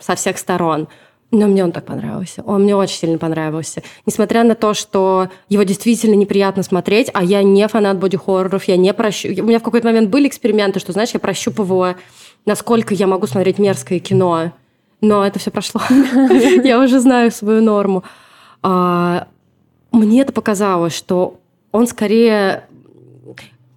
со 0.01 0.15
всех 0.15 0.37
сторон. 0.37 0.87
Но 1.31 1.47
мне 1.47 1.63
он 1.63 1.71
так 1.71 1.85
понравился. 1.85 2.43
Он 2.45 2.63
мне 2.63 2.75
очень 2.75 2.97
сильно 2.97 3.17
понравился. 3.17 3.81
Несмотря 4.05 4.43
на 4.43 4.53
то, 4.53 4.73
что 4.73 5.29
его 5.47 5.63
действительно 5.63 6.15
неприятно 6.15 6.61
смотреть, 6.61 7.09
а 7.13 7.23
я 7.23 7.41
не 7.41 7.65
фанат 7.69 7.97
боди-хорроров, 7.99 8.65
я 8.65 8.75
не 8.75 8.93
прощу... 8.93 9.29
У 9.29 9.45
меня 9.45 9.59
в 9.59 9.63
какой-то 9.63 9.87
момент 9.87 10.09
были 10.09 10.27
эксперименты, 10.27 10.81
что, 10.81 10.91
знаешь, 10.91 11.11
я 11.13 11.21
прощупывала, 11.21 11.95
насколько 12.45 12.93
я 12.93 13.07
могу 13.07 13.27
смотреть 13.27 13.59
мерзкое 13.59 13.99
кино. 13.99 14.51
Но 14.99 15.25
это 15.25 15.39
все 15.39 15.51
прошло. 15.51 15.81
Я 16.63 16.79
уже 16.79 16.99
знаю 16.99 17.31
свою 17.31 17.59
норму. 17.63 18.03
А, 18.61 19.27
мне 19.91 20.21
это 20.21 20.31
показалось, 20.31 20.93
что 20.93 21.39
он 21.71 21.87
скорее 21.87 22.65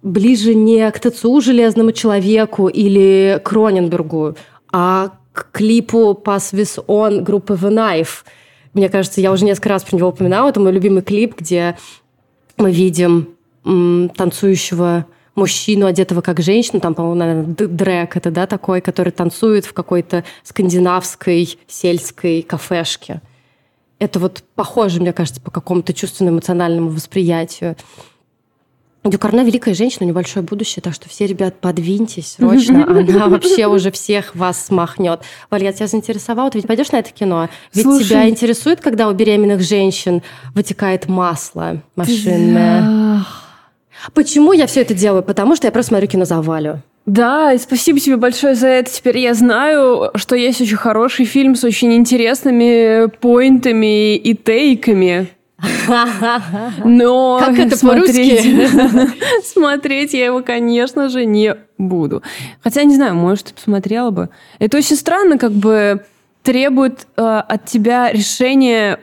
ближе 0.03 0.53
не 0.53 0.91
к 0.91 0.99
ТЦУ 0.99 1.41
«Железному 1.41 1.91
человеку» 1.91 2.67
или 2.67 3.41
Кроненбергу, 3.43 4.35
а 4.71 5.13
к 5.35 5.51
клипу 5.51 6.19
«Pass 6.23 6.53
With 6.53 6.85
On» 6.87 7.21
группы 7.21 7.53
The 7.53 7.69
Knife. 7.69 8.23
Мне 8.73 8.89
кажется, 8.89 9.21
я 9.21 9.31
уже 9.31 9.45
несколько 9.45 9.69
раз 9.69 9.83
про 9.83 9.97
него 9.97 10.09
упоминала. 10.09 10.49
Это 10.49 10.59
мой 10.59 10.71
любимый 10.71 11.03
клип, 11.03 11.35
где 11.37 11.77
мы 12.57 12.71
видим 12.71 13.29
м, 13.65 14.09
танцующего 14.15 15.05
мужчину, 15.35 15.85
одетого 15.85 16.21
как 16.21 16.39
женщину, 16.39 16.79
там, 16.79 16.95
по-моему, 16.95 17.15
наверное, 17.15 17.55
дрэк 17.67 18.15
это, 18.15 18.31
да, 18.31 18.47
такой, 18.47 18.79
который 18.79 19.11
танцует 19.11 19.65
в 19.65 19.73
какой-то 19.73 20.23
скандинавской 20.43 21.59
сельской 21.67 22.41
кафешке. 22.41 23.21
Это 23.99 24.19
вот 24.19 24.43
похоже, 24.55 25.01
мне 25.01 25.11
кажется, 25.11 25.41
по 25.41 25.51
какому-то 25.51 25.93
чувственно-эмоциональному 25.93 26.89
восприятию. 26.89 27.75
Дюкарна 29.05 29.43
великая 29.43 29.75
женщина, 29.75 30.05
небольшое 30.05 30.43
будущее, 30.43 30.81
так 30.81 30.93
что 30.93 31.07
все, 31.07 31.27
ребят, 31.27 31.59
подвиньтесь 31.59 32.33
срочно. 32.33 32.85
Она 32.87 33.27
вообще 33.27 33.67
уже 33.67 33.91
всех 33.91 34.35
вас 34.35 34.65
смахнет. 34.65 35.21
Валя, 35.49 35.67
я 35.67 35.73
тебя 35.73 35.87
заинтересовала, 35.87 36.49
ты 36.49 36.57
ведь 36.57 36.67
пойдешь 36.67 36.91
на 36.91 36.97
это 36.97 37.11
кино? 37.11 37.49
Ведь 37.73 37.83
Слушай, 37.83 38.05
тебя 38.05 38.29
интересует, 38.29 38.81
когда 38.81 39.07
у 39.07 39.13
беременных 39.13 39.61
женщин 39.61 40.23
вытекает 40.53 41.07
масло 41.07 41.81
машинное? 41.95 43.23
Почему 44.13 44.53
я 44.53 44.67
все 44.67 44.81
это 44.81 44.93
делаю? 44.93 45.23
Потому 45.23 45.55
что 45.55 45.67
я 45.67 45.71
просто 45.71 45.89
смотрю 45.89 46.07
кино 46.07 46.25
за 46.25 46.41
Валю. 46.41 46.81
Да, 47.05 47.53
и 47.53 47.59
спасибо 47.59 47.99
тебе 47.99 48.17
большое 48.17 48.55
за 48.55 48.67
это. 48.67 48.91
Теперь 48.91 49.19
я 49.19 49.35
знаю, 49.35 50.11
что 50.15 50.35
есть 50.35 50.59
очень 50.59 50.75
хороший 50.75 51.25
фильм 51.25 51.55
с 51.55 51.63
очень 51.63 51.93
интересными 51.93 53.07
поинтами 53.07 54.15
и 54.15 54.33
тейками. 54.33 55.29
Но 56.83 57.39
как 57.45 57.57
это 57.57 57.77
смотреть, 57.77 58.43
смотреть 59.45 60.13
я 60.13 60.25
его, 60.25 60.41
конечно 60.41 61.09
же, 61.09 61.25
не 61.25 61.55
буду. 61.77 62.23
Хотя, 62.61 62.83
не 62.83 62.95
знаю, 62.95 63.15
может, 63.15 63.53
посмотрела 63.53 64.11
бы. 64.11 64.29
Это 64.59 64.77
очень 64.77 64.95
странно, 64.95 65.37
как 65.37 65.51
бы 65.51 66.03
требует 66.43 67.07
э, 67.17 67.21
от 67.21 67.65
тебя 67.65 68.11
решения, 68.11 68.99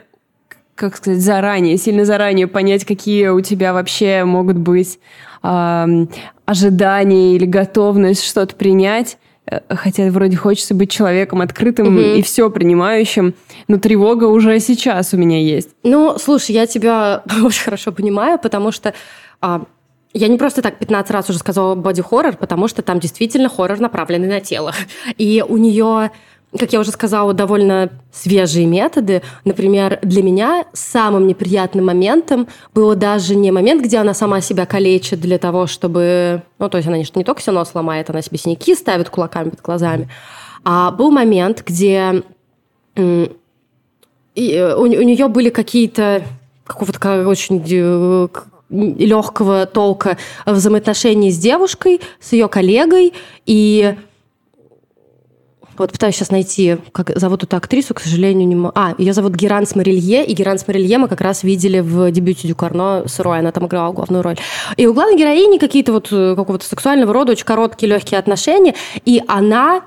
как 0.75 0.95
сказать, 0.95 1.21
заранее, 1.21 1.77
сильно 1.77 2.05
заранее 2.05 2.47
понять, 2.47 2.85
какие 2.85 3.27
у 3.27 3.41
тебя 3.41 3.73
вообще 3.73 4.23
могут 4.23 4.57
быть 4.57 4.99
э, 5.41 6.05
ожидания 6.45 7.35
или 7.35 7.45
готовность 7.45 8.23
что-то 8.23 8.55
принять. 8.55 9.17
Э, 9.49 9.59
хотя 9.69 10.09
вроде 10.09 10.37
хочется 10.37 10.73
быть 10.73 10.91
человеком 10.91 11.41
открытым 11.41 11.87
угу. 11.87 11.99
и 11.99 12.21
все 12.21 12.49
принимающим, 12.49 13.33
но 13.67 13.77
тревога 13.77 14.25
уже 14.25 14.59
сейчас 14.59 15.13
у 15.13 15.17
меня 15.17 15.39
есть. 15.39 15.69
Ну, 15.83 16.17
слушай, 16.17 16.51
я 16.51 16.65
тебя 16.65 17.23
очень 17.43 17.63
хорошо 17.63 17.91
понимаю, 17.91 18.39
потому 18.39 18.71
что 18.71 18.93
а, 19.41 19.65
я 20.13 20.27
не 20.27 20.37
просто 20.37 20.61
так 20.61 20.77
15 20.77 21.11
раз 21.11 21.29
уже 21.29 21.39
сказала 21.39 21.75
боди-хоррор, 21.75 22.37
потому 22.37 22.67
что 22.67 22.81
там 22.81 22.99
действительно 22.99 23.49
хоррор 23.49 23.79
направленный 23.79 24.27
на 24.27 24.39
тело. 24.39 24.73
И 25.17 25.43
у 25.47 25.57
нее 25.57 26.11
как 26.57 26.73
я 26.73 26.79
уже 26.79 26.91
сказала, 26.91 27.33
довольно 27.33 27.89
свежие 28.11 28.65
методы. 28.65 29.21
Например, 29.43 29.99
для 30.01 30.21
меня 30.21 30.65
самым 30.73 31.27
неприятным 31.27 31.85
моментом 31.85 32.47
было 32.73 32.95
даже 32.95 33.35
не 33.35 33.51
момент, 33.51 33.83
где 33.83 33.97
она 33.97 34.13
сама 34.13 34.41
себя 34.41 34.65
калечит 34.65 35.19
для 35.19 35.37
того, 35.37 35.67
чтобы... 35.67 36.43
Ну, 36.59 36.69
то 36.69 36.77
есть 36.77 36.87
она 36.87 36.97
не 36.97 37.05
только 37.05 37.41
все 37.41 37.51
нос 37.51 37.71
ломает, 37.73 38.09
она 38.09 38.21
себе 38.21 38.37
синяки 38.37 38.75
ставит 38.75 39.09
кулаками 39.09 39.49
под 39.49 39.61
глазами. 39.61 40.09
А 40.63 40.91
был 40.91 41.11
момент, 41.11 41.63
где 41.65 42.23
и 42.95 43.29
э, 44.35 44.75
у, 44.75 44.81
у 44.81 44.85
нее 44.85 45.27
были 45.27 45.49
какие-то 45.49 46.23
какого-то 46.65 47.27
очень 47.27 47.63
э, 47.69 48.27
легкого 48.69 49.65
толка 49.65 50.17
взаимоотношения 50.45 51.31
с 51.31 51.37
девушкой, 51.37 52.01
с 52.19 52.33
ее 52.33 52.47
коллегой, 52.47 53.13
и 53.45 53.95
вот 55.77 55.91
пытаюсь 55.91 56.15
сейчас 56.15 56.31
найти, 56.31 56.77
как 56.91 57.17
зовут 57.17 57.43
эту 57.43 57.55
актрису, 57.57 57.93
к 57.93 57.99
сожалению, 57.99 58.47
не 58.47 58.55
могу. 58.55 58.73
А, 58.75 58.95
ее 58.97 59.13
зовут 59.13 59.33
Геранс 59.33 59.75
Марилье, 59.75 60.25
и 60.25 60.33
Геранс 60.33 60.67
Марилье 60.67 60.97
мы 60.97 61.07
как 61.07 61.21
раз 61.21 61.43
видели 61.43 61.79
в 61.79 62.11
дебюте 62.11 62.47
Дюкарно 62.47 63.03
сырой, 63.07 63.39
она 63.39 63.51
там 63.51 63.67
играла 63.67 63.91
главную 63.93 64.23
роль. 64.23 64.37
И 64.77 64.87
у 64.87 64.93
главной 64.93 65.17
героини 65.17 65.57
какие-то 65.57 65.91
вот 65.91 66.09
э, 66.11 66.35
какого-то 66.35 66.65
сексуального 66.65 67.13
рода 67.13 67.31
очень 67.31 67.45
короткие, 67.45 67.89
легкие 67.89 68.19
отношения, 68.19 68.75
и 69.05 69.21
она 69.27 69.81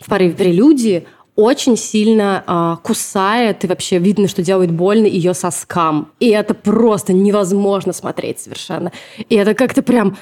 в 0.00 0.08
порыве 0.08 0.34
прелюдии 0.34 1.06
очень 1.38 1.76
сильно 1.76 2.42
а, 2.48 2.76
кусает, 2.82 3.62
и 3.62 3.68
вообще 3.68 3.98
видно, 3.98 4.26
что 4.26 4.42
делает 4.42 4.72
больно 4.72 5.06
ее 5.06 5.34
соскам. 5.34 6.10
И 6.18 6.30
это 6.30 6.52
просто 6.52 7.12
невозможно 7.12 7.92
смотреть 7.92 8.40
совершенно. 8.40 8.90
И 9.28 9.36
это 9.36 9.54
как-то 9.54 9.82
прям 9.82 10.16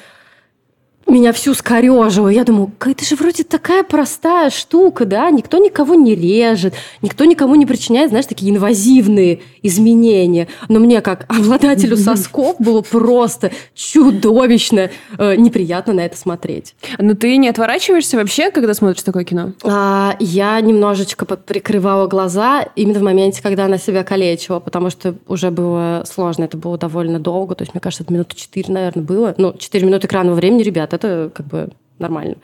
меня 1.12 1.32
всю 1.32 1.54
скорежило. 1.54 2.28
Я 2.28 2.44
думаю, 2.44 2.72
это 2.84 3.04
же 3.04 3.14
вроде 3.16 3.44
такая 3.44 3.84
простая 3.84 4.50
штука, 4.50 5.04
да? 5.04 5.30
Никто 5.30 5.58
никого 5.58 5.94
не 5.94 6.14
режет, 6.14 6.74
никто 7.00 7.24
никому 7.24 7.54
не 7.54 7.64
причиняет, 7.64 8.10
знаешь, 8.10 8.26
такие 8.26 8.52
инвазивные 8.52 9.40
изменения. 9.62 10.48
Но 10.68 10.80
мне, 10.80 11.00
как 11.00 11.26
обладателю 11.28 11.96
сосков, 11.96 12.56
было 12.58 12.82
просто 12.82 13.52
чудовищно 13.74 14.90
э, 15.18 15.36
неприятно 15.36 15.92
на 15.92 16.00
это 16.00 16.16
смотреть. 16.16 16.74
Но 16.98 17.14
ты 17.14 17.36
не 17.36 17.48
отворачиваешься 17.48 18.16
вообще, 18.16 18.50
когда 18.50 18.74
смотришь 18.74 19.02
такое 19.02 19.24
кино? 19.24 19.52
А, 19.62 20.16
я 20.18 20.60
немножечко 20.60 21.24
прикрывала 21.24 22.08
глаза 22.08 22.66
именно 22.74 22.98
в 22.98 23.02
моменте, 23.02 23.42
когда 23.42 23.66
она 23.66 23.78
себя 23.78 24.02
калечила, 24.02 24.58
потому 24.58 24.90
что 24.90 25.14
уже 25.28 25.50
было 25.50 26.04
сложно, 26.06 26.44
это 26.44 26.56
было 26.56 26.78
довольно 26.78 27.20
долго. 27.20 27.54
То 27.54 27.62
есть, 27.62 27.74
мне 27.74 27.80
кажется, 27.80 28.02
это 28.02 28.12
минуты 28.12 28.34
четыре, 28.34 28.72
наверное, 28.72 29.04
было. 29.04 29.34
Ну, 29.38 29.54
четыре 29.56 29.86
минуты 29.86 30.06
экранного 30.06 30.34
времени, 30.34 30.62
ребята, 30.62 30.95
это 30.96 31.30
как 31.34 31.46
бы 31.46 31.70
нормально. 31.98 32.36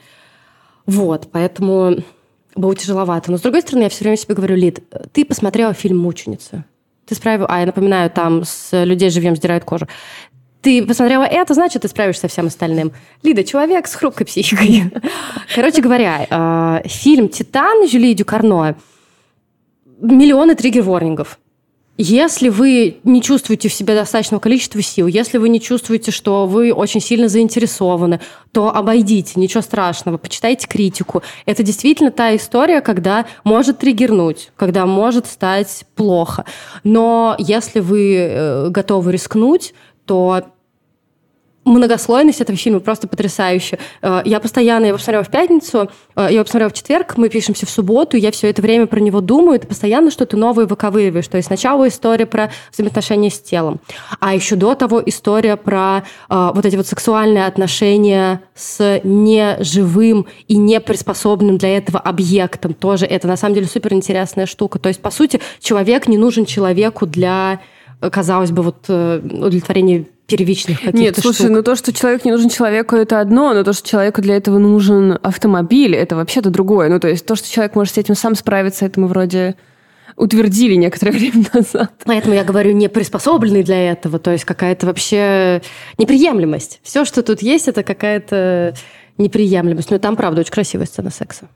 Вот, 0.86 1.28
поэтому 1.30 1.96
было 2.54 2.74
тяжеловато. 2.74 3.30
Но, 3.30 3.38
с 3.38 3.42
другой 3.42 3.62
стороны, 3.62 3.84
я 3.84 3.88
все 3.88 4.04
время 4.04 4.16
себе 4.16 4.34
говорю, 4.34 4.56
Лид, 4.56 4.82
ты 5.12 5.24
посмотрела 5.24 5.74
фильм 5.74 5.98
«Мученица». 5.98 6.64
Ты 7.06 7.14
справил... 7.14 7.46
А, 7.48 7.60
я 7.60 7.66
напоминаю, 7.66 8.10
там 8.10 8.44
с 8.44 8.84
людей 8.84 9.10
живьем 9.10 9.36
сдирают 9.36 9.64
кожу. 9.64 9.86
Ты 10.60 10.86
посмотрела 10.86 11.24
это, 11.24 11.54
значит, 11.54 11.82
ты 11.82 11.88
справишься 11.88 12.22
со 12.22 12.28
всем 12.28 12.46
остальным. 12.46 12.92
Лида, 13.22 13.42
человек 13.42 13.88
с 13.88 13.94
хрупкой 13.94 14.26
психикой. 14.26 14.92
Короче 15.54 15.82
говоря, 15.82 16.26
э, 16.30 16.88
фильм 16.88 17.28
«Титан» 17.28 17.88
Жюли 17.88 18.14
Дюкарно 18.14 18.76
миллионы 20.00 20.54
триггер-ворнингов. 20.54 21.38
Если 21.98 22.48
вы 22.48 23.00
не 23.04 23.20
чувствуете 23.20 23.68
в 23.68 23.74
себе 23.74 23.94
достаточного 23.94 24.40
количества 24.40 24.80
сил, 24.80 25.06
если 25.06 25.36
вы 25.36 25.50
не 25.50 25.60
чувствуете, 25.60 26.10
что 26.10 26.46
вы 26.46 26.72
очень 26.72 27.02
сильно 27.02 27.28
заинтересованы, 27.28 28.20
то 28.50 28.74
обойдите, 28.74 29.38
ничего 29.38 29.60
страшного, 29.60 30.16
почитайте 30.16 30.66
критику. 30.66 31.22
Это 31.44 31.62
действительно 31.62 32.10
та 32.10 32.34
история, 32.34 32.80
когда 32.80 33.26
может 33.44 33.78
триггернуть, 33.78 34.52
когда 34.56 34.86
может 34.86 35.26
стать 35.26 35.84
плохо. 35.94 36.46
Но 36.82 37.36
если 37.38 37.80
вы 37.80 38.16
э, 38.16 38.68
готовы 38.70 39.12
рискнуть, 39.12 39.74
то 40.06 40.44
многослойность 41.64 42.40
этого 42.40 42.56
фильма 42.58 42.80
просто 42.80 43.08
потрясающая. 43.08 43.78
Э, 44.02 44.22
я 44.24 44.40
постоянно 44.40 44.86
его 44.86 44.98
посмотрела 44.98 45.24
в 45.24 45.30
пятницу, 45.30 45.90
э, 46.16 46.22
я 46.22 46.28
его 46.30 46.44
посмотрела 46.44 46.70
в 46.70 46.74
четверг, 46.74 47.16
мы 47.16 47.28
пишемся 47.28 47.66
в 47.66 47.70
субботу, 47.70 48.16
я 48.16 48.30
все 48.30 48.50
это 48.50 48.62
время 48.62 48.86
про 48.86 49.00
него 49.00 49.20
думаю, 49.20 49.60
ты 49.60 49.66
постоянно 49.66 50.10
что-то 50.10 50.36
новое 50.36 50.66
выковыриваешь. 50.66 51.28
То 51.28 51.36
есть 51.36 51.46
сначала 51.46 51.88
история 51.88 52.26
про 52.26 52.50
взаимоотношения 52.72 53.30
с 53.30 53.40
телом, 53.40 53.80
а 54.20 54.34
еще 54.34 54.56
до 54.56 54.74
того 54.74 55.02
история 55.04 55.56
про 55.56 56.04
э, 56.28 56.50
вот 56.54 56.66
эти 56.66 56.76
вот 56.76 56.86
сексуальные 56.86 57.46
отношения 57.46 58.42
с 58.54 59.00
неживым 59.04 60.26
и 60.48 60.56
не 60.56 60.80
приспособленным 60.80 61.58
для 61.58 61.76
этого 61.76 62.00
объектом. 62.00 62.74
Тоже 62.74 63.06
это 63.06 63.28
на 63.28 63.36
самом 63.36 63.54
деле 63.54 63.66
супер 63.66 63.92
интересная 63.94 64.46
штука. 64.46 64.78
То 64.78 64.88
есть, 64.88 65.00
по 65.00 65.10
сути, 65.10 65.40
человек 65.60 66.08
не 66.08 66.18
нужен 66.18 66.44
человеку 66.44 67.06
для 67.06 67.60
казалось 68.10 68.50
бы, 68.50 68.62
вот 68.62 68.88
удовлетворения 68.88 70.06
первичных 70.36 70.78
каких-то 70.78 70.98
Нет, 70.98 71.18
слушай, 71.18 71.42
штук. 71.42 71.50
ну 71.50 71.62
то, 71.62 71.74
что 71.74 71.92
человек 71.92 72.24
не 72.24 72.32
нужен 72.32 72.48
человеку, 72.48 72.96
это 72.96 73.20
одно, 73.20 73.52
но 73.54 73.64
то, 73.64 73.72
что 73.72 73.88
человеку 73.88 74.20
для 74.20 74.36
этого 74.36 74.58
нужен 74.58 75.18
автомобиль, 75.22 75.94
это 75.94 76.16
вообще-то 76.16 76.50
другое. 76.50 76.88
Ну, 76.88 77.00
то 77.00 77.08
есть 77.08 77.26
то, 77.26 77.34
что 77.36 77.50
человек 77.50 77.74
может 77.74 77.94
с 77.94 77.98
этим 77.98 78.14
сам 78.14 78.34
справиться, 78.34 78.86
это 78.86 79.00
мы 79.00 79.08
вроде 79.08 79.56
утвердили 80.16 80.74
некоторое 80.74 81.12
время 81.18 81.44
назад. 81.52 81.92
Поэтому 82.04 82.34
я 82.34 82.44
говорю, 82.44 82.72
не 82.72 82.88
приспособленный 82.88 83.62
для 83.62 83.92
этого, 83.92 84.18
то 84.18 84.30
есть 84.30 84.44
какая-то 84.44 84.86
вообще 84.86 85.62
неприемлемость. 85.98 86.80
Все, 86.82 87.04
что 87.04 87.22
тут 87.22 87.42
есть, 87.42 87.68
это 87.68 87.82
какая-то 87.82 88.74
неприемлемость. 89.18 89.90
Но 89.90 89.98
там, 89.98 90.16
правда, 90.16 90.40
очень 90.40 90.52
красивая 90.52 90.86
сцена 90.86 91.10
секса. 91.10 91.48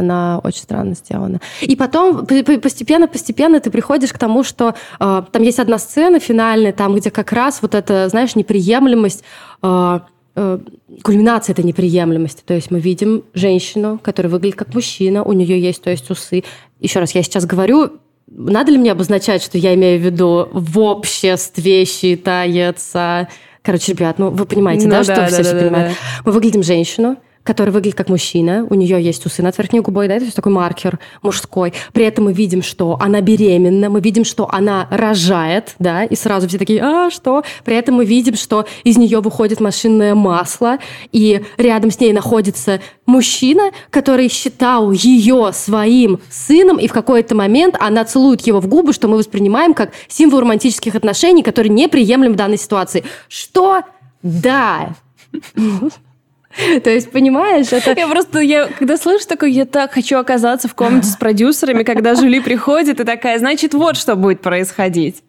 Она 0.00 0.40
очень 0.42 0.62
странно 0.62 0.94
сделана. 0.94 1.40
И 1.60 1.76
потом 1.76 2.26
постепенно-постепенно 2.26 3.60
ты 3.60 3.70
приходишь 3.70 4.12
к 4.12 4.18
тому, 4.18 4.42
что 4.42 4.74
э, 4.98 5.22
там 5.30 5.42
есть 5.42 5.58
одна 5.58 5.78
сцена 5.78 6.18
финальная, 6.18 6.72
там, 6.72 6.94
где 6.94 7.10
как 7.10 7.32
раз 7.32 7.62
вот 7.62 7.74
эта, 7.74 8.08
знаешь, 8.08 8.34
неприемлемость, 8.34 9.22
э, 9.62 10.00
э, 10.36 10.58
кульминация 11.02 11.52
этой 11.52 11.64
неприемлемости. 11.64 12.42
То 12.44 12.54
есть 12.54 12.70
мы 12.70 12.80
видим 12.80 13.24
женщину, 13.34 13.98
которая 14.02 14.30
выглядит 14.30 14.56
как 14.56 14.74
мужчина, 14.74 15.22
у 15.22 15.32
нее 15.32 15.60
есть, 15.60 15.82
то 15.82 15.90
есть 15.90 16.10
усы. 16.10 16.44
Еще 16.80 16.98
раз, 16.98 17.12
я 17.14 17.22
сейчас 17.22 17.46
говорю, 17.46 17.92
надо 18.26 18.72
ли 18.72 18.78
мне 18.78 18.92
обозначать, 18.92 19.42
что 19.42 19.58
я 19.58 19.74
имею 19.74 20.00
в 20.00 20.04
виду 20.04 20.48
в 20.52 20.78
обществе 20.78 21.84
считается... 21.84 23.28
Короче, 23.62 23.92
ребят, 23.92 24.18
ну 24.18 24.30
вы 24.30 24.46
понимаете, 24.46 24.86
ну, 24.86 24.92
да, 24.92 24.98
да, 24.98 25.04
что 25.04 25.14
да, 25.14 25.26
все 25.26 25.52
да, 25.52 25.60
понимают? 25.60 25.92
Да. 25.92 26.22
Мы 26.24 26.32
выглядим 26.32 26.62
женщину, 26.62 27.18
который 27.42 27.70
выглядит 27.70 27.96
как 27.96 28.08
мужчина, 28.08 28.66
у 28.68 28.74
нее 28.74 29.02
есть 29.02 29.24
усы 29.24 29.42
над 29.42 29.56
верхней 29.56 29.80
губой, 29.80 30.08
да, 30.08 30.18
то 30.18 30.24
есть 30.24 30.36
такой 30.36 30.52
маркер 30.52 30.98
мужской. 31.22 31.72
При 31.92 32.04
этом 32.04 32.24
мы 32.24 32.32
видим, 32.32 32.62
что 32.62 32.98
она 33.00 33.20
беременна, 33.20 33.88
мы 33.88 34.00
видим, 34.00 34.24
что 34.24 34.48
она 34.50 34.86
рожает, 34.90 35.74
да, 35.78 36.04
и 36.04 36.14
сразу 36.16 36.48
все 36.48 36.58
такие, 36.58 36.82
а, 36.82 37.10
что? 37.10 37.42
При 37.64 37.76
этом 37.76 37.96
мы 37.96 38.04
видим, 38.04 38.36
что 38.36 38.66
из 38.84 38.96
нее 38.96 39.20
выходит 39.20 39.60
машинное 39.60 40.14
масло, 40.14 40.78
и 41.12 41.42
рядом 41.56 41.90
с 41.90 41.98
ней 41.98 42.12
находится 42.12 42.80
мужчина, 43.06 43.70
который 43.90 44.28
считал 44.28 44.92
ее 44.92 45.50
своим 45.52 46.20
сыном, 46.30 46.78
и 46.78 46.88
в 46.88 46.92
какой-то 46.92 47.34
момент 47.34 47.74
она 47.80 48.04
целует 48.04 48.42
его 48.42 48.60
в 48.60 48.66
губы, 48.66 48.92
что 48.92 49.08
мы 49.08 49.16
воспринимаем 49.16 49.74
как 49.74 49.92
символ 50.08 50.40
романтических 50.40 50.94
отношений, 50.94 51.42
который 51.42 51.68
неприемлем 51.68 52.34
в 52.34 52.36
данной 52.36 52.58
ситуации. 52.58 53.04
Что? 53.28 53.80
Да. 54.22 54.94
То 56.84 56.90
есть, 56.90 57.10
понимаешь, 57.10 57.72
это... 57.72 57.94
Я 57.98 58.08
просто, 58.08 58.40
я, 58.40 58.66
когда 58.66 58.96
слышу 58.96 59.26
такое, 59.26 59.50
я 59.50 59.66
так 59.66 59.92
хочу 59.92 60.18
оказаться 60.18 60.68
в 60.68 60.74
комнате 60.74 61.08
с 61.08 61.16
продюсерами, 61.16 61.82
когда 61.84 62.14
Жюли 62.14 62.40
приходит 62.40 63.00
и 63.00 63.04
такая, 63.04 63.38
значит, 63.38 63.74
вот 63.74 63.96
что 63.96 64.16
будет 64.16 64.40
происходить. 64.40 65.22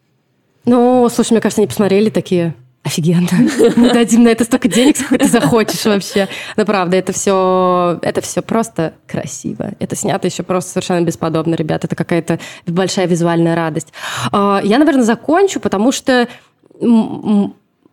Ну, 0.66 1.08
слушай, 1.14 1.34
мне 1.34 1.42
кажется, 1.42 1.62
они 1.62 1.68
посмотрели 1.68 2.10
такие, 2.10 2.56
офигенно. 2.84 3.28
Мы 3.76 3.94
дадим 3.94 4.24
на 4.24 4.30
это 4.30 4.44
столько 4.44 4.68
денег, 4.68 4.98
сколько 4.98 5.20
ты 5.20 5.28
захочешь 5.28 5.86
вообще. 5.86 6.28
Но 6.58 6.66
правда, 6.66 6.98
это 6.98 7.14
все, 7.14 8.00
это 8.02 8.22
все 8.22 8.42
просто 8.42 8.94
красиво. 9.08 9.74
Это 9.80 9.96
снято 9.96 10.28
еще 10.28 10.44
просто 10.44 10.72
совершенно 10.72 11.04
бесподобно, 11.06 11.56
ребят. 11.56 11.84
Это 11.86 11.96
какая-то 11.96 12.40
большая 12.66 13.08
визуальная 13.08 13.56
радость. 13.56 13.94
А, 14.32 14.62
я, 14.64 14.80
наверное, 14.80 15.04
закончу, 15.04 15.60
потому 15.60 15.92
что 15.92 16.28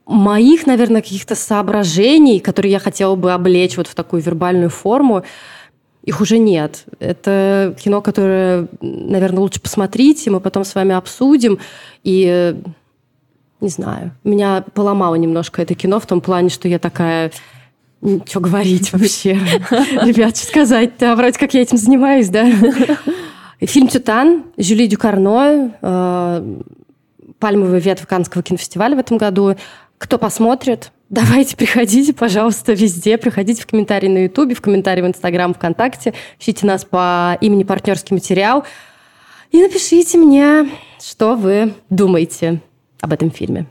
моих, 0.09 0.67
наверное, 0.67 1.03
каких-то 1.03 1.35
соображений, 1.35 2.41
которые 2.41 2.73
я 2.73 2.79
хотела 2.79 3.15
бы 3.15 3.33
облечь 3.33 3.77
вот 3.77 3.87
в 3.87 3.95
такую 3.95 4.23
вербальную 4.23 4.71
форму, 4.71 5.23
их 6.03 6.23
уже 6.23 6.39
нет. 6.39 6.85
Это 6.99 7.77
кино, 7.79 8.01
которое, 8.01 8.69
наверное, 8.81 9.41
лучше 9.41 9.61
посмотреть, 9.61 10.27
и 10.27 10.31
мы 10.31 10.41
потом 10.41 10.65
с 10.65 10.75
вами 10.75 10.95
обсудим. 10.95 11.59
И 12.03 12.57
не 13.61 13.69
знаю, 13.69 14.13
меня 14.25 14.65
поломало 14.73 15.17
немножко 15.17 15.61
это 15.61 15.75
кино 15.75 16.01
в 16.01 16.07
том 16.07 16.21
плане, 16.21 16.49
что 16.49 16.67
я 16.69 16.79
такая... 16.79 17.31
Что 18.27 18.41
говорить 18.41 18.93
вообще? 18.93 19.35
Ребят, 20.03 20.37
что 20.37 20.47
сказать-то? 20.47 21.17
Вроде 21.17 21.39
как 21.39 21.53
я 21.53 21.63
этим 21.63 21.77
занимаюсь, 21.77 22.29
да? 22.29 22.49
Фильм 23.61 23.89
«Тютан», 23.89 24.45
Жюли 24.57 24.87
Дюкарно, 24.87 25.75
э, 25.83 26.61
«Пальмовый 27.41 27.81
ветвь 27.81 28.07
Каннского 28.07 28.45
кинофестиваля» 28.45 28.95
в 28.95 29.01
этом 29.01 29.19
году. 29.19 29.57
Кто 29.99 30.17
посмотрит, 30.17 30.93
давайте 31.11 31.57
приходите, 31.57 32.13
пожалуйста, 32.13 32.73
везде. 32.73 33.19
Приходите 33.19 33.63
в 33.63 33.67
комментарии 33.67 34.09
на 34.09 34.25
Ютубе, 34.25 34.55
в 34.55 34.61
комментарии 34.61 35.03
в 35.03 35.07
Инстаграм, 35.07 35.53
ВКонтакте. 35.53 36.15
Ищите 36.39 36.67
нас 36.67 36.85
по 36.85 37.37
имени 37.41 37.65
«Партнерский 37.65 38.15
материал». 38.15 38.65
И 39.51 39.61
напишите 39.61 40.19
мне, 40.19 40.69
что 41.03 41.35
вы 41.35 41.75
думаете 41.91 42.61
об 43.01 43.13
этом 43.13 43.31
фильме. 43.31 43.67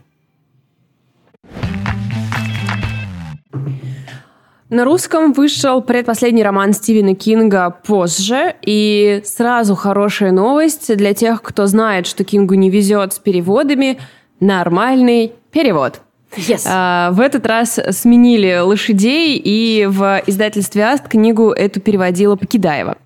На 4.70 4.84
русском 4.84 5.32
вышел 5.32 5.80
предпоследний 5.80 6.42
роман 6.42 6.74
Стивена 6.74 7.14
Кинга 7.14 7.70
позже, 7.70 8.54
и 8.60 9.22
сразу 9.24 9.74
хорошая 9.74 10.30
новость 10.30 10.94
для 10.94 11.14
тех, 11.14 11.40
кто 11.40 11.66
знает, 11.66 12.06
что 12.06 12.22
Кингу 12.22 12.52
не 12.52 12.68
везет 12.68 13.14
с 13.14 13.18
переводами. 13.18 13.98
Нормальный 14.40 15.32
перевод. 15.52 16.02
Yes. 16.38 16.62
А, 16.66 17.10
в 17.12 17.20
этот 17.20 17.46
раз 17.46 17.78
сменили 17.90 18.58
лошадей, 18.58 19.40
и 19.42 19.86
в 19.86 20.22
издательстве 20.26 20.84
Аст 20.84 21.08
книгу 21.08 21.50
эту 21.50 21.80
переводила 21.80 22.36
Покидаева. 22.36 22.96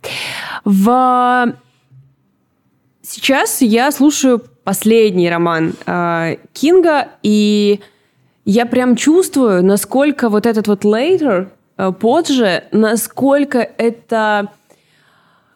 В... 0.65 1.55
Сейчас 3.03 3.63
я 3.63 3.91
слушаю 3.91 4.43
последний 4.65 5.29
роман 5.29 5.75
э, 5.87 6.37
Кинга, 6.53 7.09
и 7.23 7.81
я 8.45 8.65
прям 8.67 8.97
чувствую, 8.97 9.65
насколько 9.65 10.29
вот 10.29 10.47
этот 10.47 10.69
вот 10.69 10.85
later, 10.85 11.49
э, 11.79 11.93
позже, 11.93 12.65
насколько 12.71 13.59
это 13.59 14.49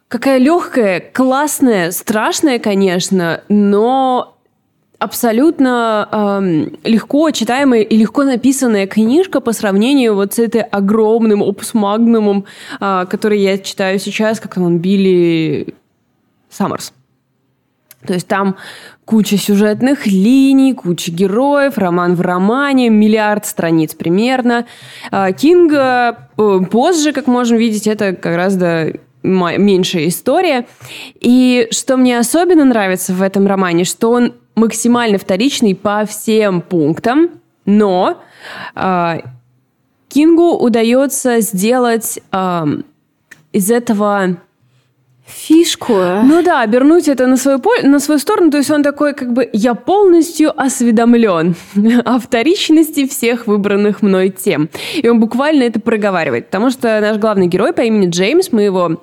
какая 0.09 0.39
легкая, 0.39 1.01
классная, 1.01 1.91
страшная, 1.93 2.59
конечно, 2.59 3.43
но 3.49 4.36
абсолютно 4.99 6.09
эм, 6.11 6.79
легко 6.85 7.31
читаемая 7.31 7.83
и 7.83 7.97
легко 7.97 8.25
написанная 8.25 8.87
книжка 8.87 9.41
по 9.41 9.53
сравнению 9.53 10.15
вот 10.15 10.35
с 10.35 10.39
этой 10.39 10.63
огромным 10.63 11.43
опус 11.43 11.75
магнумом, 11.75 12.45
э, 12.81 13.07
который 13.09 13.41
я 13.41 13.59
читаю 13.59 13.99
сейчас, 13.99 14.41
как 14.41 14.57
он 14.57 14.79
Билли 14.79 15.75
Саммерс. 16.51 16.93
То 18.07 18.15
есть 18.15 18.29
там 18.29 18.57
куча 19.05 19.37
сюжетных 19.37 20.07
линий, 20.07 20.75
куча 20.75 21.11
героев, 21.11 21.77
роман 21.77 22.15
в 22.15 22.21
романе, 22.21 22.89
миллиард 22.89 23.47
страниц 23.47 23.95
примерно. 23.95 24.67
А, 25.11 25.33
Кинга 25.33 26.29
э, 26.37 26.61
позже, 26.71 27.13
как 27.13 27.27
можем 27.27 27.59
видеть, 27.59 27.87
это 27.87 28.13
гораздо 28.13 28.95
меньшая 29.23 30.09
история. 30.09 30.67
И 31.21 31.69
что 31.73 31.97
мне 31.97 32.19
особенно 32.19 32.65
нравится 32.65 33.13
в 33.13 33.23
этом 33.23 33.47
романе, 33.47 33.85
что 33.85 34.13
он 34.13 34.35
максимально 34.57 35.19
вторичный 35.19 35.75
по 35.75 36.05
всем 36.07 36.61
пунктам, 36.61 37.31
но 37.64 38.21
э, 38.75 39.19
Кингу 40.09 40.57
удается 40.57 41.40
сделать 41.40 42.19
э, 42.33 42.64
из 43.53 43.71
этого 43.71 44.38
фишку. 45.27 45.95
Ну 46.25 46.42
да, 46.42 46.62
обернуть 46.62 47.09
это 47.09 47.27
на 47.27 47.37
свою, 47.37 47.61
на 47.83 47.99
свою 48.01 48.19
сторону. 48.19 48.51
То 48.51 48.59
есть 48.59 48.71
он 48.71 48.83
такой, 48.83 49.12
как 49.12 49.33
бы, 49.33 49.49
я 49.53 49.75
полностью 49.75 50.59
осведомлен 50.59 51.55
о 52.05 52.19
вторичности 52.19 53.07
всех 53.07 53.47
выбранных 53.47 54.03
мной 54.03 54.31
тем. 54.31 54.69
И 54.95 55.09
он 55.09 55.21
буквально 55.21 55.64
это 55.64 55.81
проговаривает. 55.81 56.47
Потому 56.47 56.71
что 56.71 57.01
наш 57.01 57.19
главный 57.19 57.49
герой 57.49 57.73
по 57.73 57.83
имени 57.83 58.09
Джеймс, 58.09 58.53
мы 58.53 58.62
его 58.62 59.03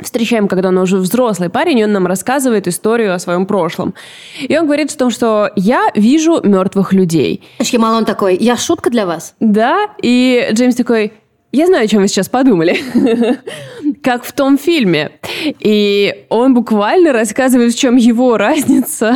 встречаем, 0.00 0.48
когда 0.48 0.68
он 0.68 0.78
уже 0.78 0.98
взрослый 0.98 1.48
парень, 1.48 1.78
и 1.78 1.84
он 1.84 1.92
нам 1.92 2.06
рассказывает 2.06 2.66
историю 2.68 3.14
о 3.14 3.18
своем 3.18 3.46
прошлом. 3.46 3.94
И 4.40 4.56
он 4.56 4.66
говорит 4.66 4.92
о 4.92 4.96
том, 4.96 5.10
что 5.10 5.50
я 5.56 5.88
вижу 5.94 6.40
мертвых 6.42 6.92
людей. 6.92 7.42
Шкимал 7.62 7.94
он 7.94 8.04
такой, 8.04 8.36
я 8.36 8.56
шутка 8.56 8.90
для 8.90 9.06
вас? 9.06 9.34
Да, 9.40 9.88
и 10.02 10.48
Джеймс 10.52 10.74
такой, 10.74 11.12
я 11.52 11.66
знаю, 11.66 11.84
о 11.84 11.86
чем 11.86 12.02
вы 12.02 12.08
сейчас 12.08 12.28
подумали. 12.28 12.76
как 14.04 14.24
в 14.24 14.32
том 14.32 14.58
фильме. 14.58 15.12
И 15.60 16.26
он 16.28 16.54
буквально 16.54 17.12
рассказывает, 17.12 17.72
в 17.72 17.78
чем 17.78 17.96
его 17.96 18.36
разница, 18.36 19.14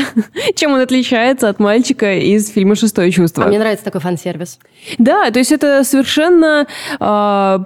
чем 0.55 0.73
он 0.73 0.81
отличается 0.81 1.49
от 1.49 1.61
мальчика 1.61 2.15
из 2.15 2.49
фильма 2.49 2.75
«Шестое 2.75 3.11
чувство». 3.13 3.45
А 3.45 3.49
мне 3.49 3.59
нравится 3.59 3.85
такой 3.85 4.01
фан-сервис. 4.01 4.59
Да, 4.97 5.31
то 5.31 5.39
есть 5.39 5.53
это 5.53 5.85
совершенно 5.85 6.67
э, 6.99 7.59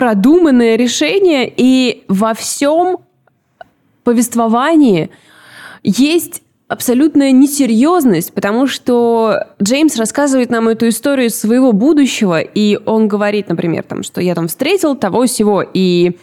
продуманное 0.00 0.76
решение, 0.76 1.52
и 1.54 2.04
во 2.08 2.32
всем 2.32 3.00
повествовании 4.02 5.10
есть 5.82 6.40
абсолютная 6.68 7.32
несерьезность, 7.32 8.32
потому 8.32 8.66
что 8.66 9.48
Джеймс 9.62 9.98
рассказывает 9.98 10.48
нам 10.48 10.68
эту 10.68 10.88
историю 10.88 11.28
своего 11.28 11.72
будущего, 11.72 12.40
и 12.40 12.78
он 12.86 13.08
говорит, 13.08 13.50
например, 13.50 13.82
там, 13.82 14.02
что 14.02 14.22
я 14.22 14.34
там 14.34 14.48
встретил 14.48 14.96
того 14.96 15.26
всего, 15.26 15.62
и 15.62 16.16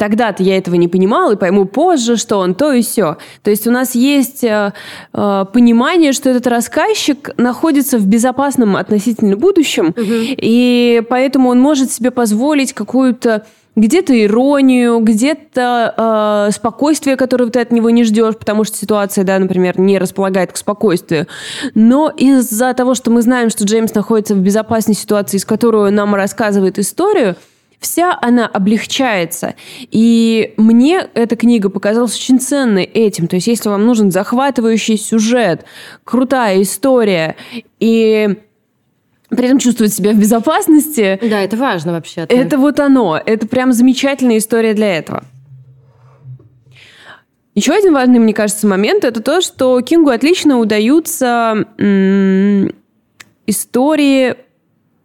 тогда-то 0.00 0.42
я 0.42 0.56
этого 0.56 0.76
не 0.76 0.88
понимал 0.88 1.32
и 1.32 1.36
пойму 1.36 1.66
позже, 1.66 2.16
что 2.16 2.38
он 2.38 2.54
то 2.54 2.72
и 2.72 2.80
все. 2.80 3.18
То 3.42 3.50
есть 3.50 3.66
у 3.66 3.70
нас 3.70 3.94
есть 3.94 4.42
э, 4.42 4.72
э, 5.12 5.44
понимание, 5.52 6.12
что 6.12 6.30
этот 6.30 6.46
рассказчик 6.46 7.30
находится 7.36 7.98
в 7.98 8.06
безопасном 8.06 8.76
относительно 8.76 9.36
будущем, 9.36 9.88
угу. 9.88 9.94
и 10.00 11.02
поэтому 11.06 11.50
он 11.50 11.60
может 11.60 11.92
себе 11.92 12.10
позволить 12.10 12.72
какую-то 12.72 13.44
где-то 13.76 14.18
иронию, 14.24 15.00
где-то 15.00 16.48
э, 16.48 16.52
спокойствие, 16.52 17.16
которое 17.16 17.50
ты 17.50 17.60
от 17.60 17.70
него 17.70 17.90
не 17.90 18.04
ждешь, 18.04 18.36
потому 18.36 18.64
что 18.64 18.78
ситуация, 18.78 19.24
да, 19.24 19.38
например, 19.38 19.78
не 19.78 19.98
располагает 19.98 20.52
к 20.52 20.56
спокойствию. 20.56 21.26
Но 21.74 22.08
из-за 22.08 22.72
того, 22.72 22.94
что 22.94 23.10
мы 23.10 23.20
знаем, 23.20 23.50
что 23.50 23.64
Джеймс 23.64 23.94
находится 23.94 24.34
в 24.34 24.38
безопасной 24.38 24.94
ситуации, 24.94 25.36
из 25.36 25.44
которой 25.44 25.88
он 25.88 25.94
нам 25.94 26.14
рассказывает 26.14 26.78
историю, 26.78 27.36
вся 27.80 28.16
она 28.20 28.46
облегчается. 28.46 29.54
И 29.90 30.54
мне 30.56 31.08
эта 31.14 31.34
книга 31.34 31.70
показалась 31.70 32.14
очень 32.14 32.38
ценной 32.38 32.84
этим. 32.84 33.26
То 33.26 33.36
есть, 33.36 33.46
если 33.48 33.68
вам 33.68 33.86
нужен 33.86 34.10
захватывающий 34.10 34.98
сюжет, 34.98 35.64
крутая 36.04 36.62
история 36.62 37.36
и 37.80 38.36
при 39.30 39.46
этом 39.46 39.58
чувствовать 39.58 39.94
себя 39.94 40.12
в 40.12 40.16
безопасности. 40.16 41.18
Да, 41.22 41.40
это 41.40 41.56
важно 41.56 41.92
вообще. 41.92 42.22
-то. 42.22 42.26
Это 42.34 42.58
вот 42.58 42.80
оно. 42.80 43.20
Это 43.24 43.46
прям 43.46 43.72
замечательная 43.72 44.38
история 44.38 44.74
для 44.74 44.96
этого. 44.96 45.24
Еще 47.54 47.72
один 47.72 47.94
важный, 47.94 48.18
мне 48.18 48.32
кажется, 48.32 48.66
момент 48.66 49.04
это 49.04 49.20
то, 49.22 49.40
что 49.40 49.80
Кингу 49.80 50.10
отлично 50.10 50.58
удаются 50.58 51.66
истории 53.46 54.36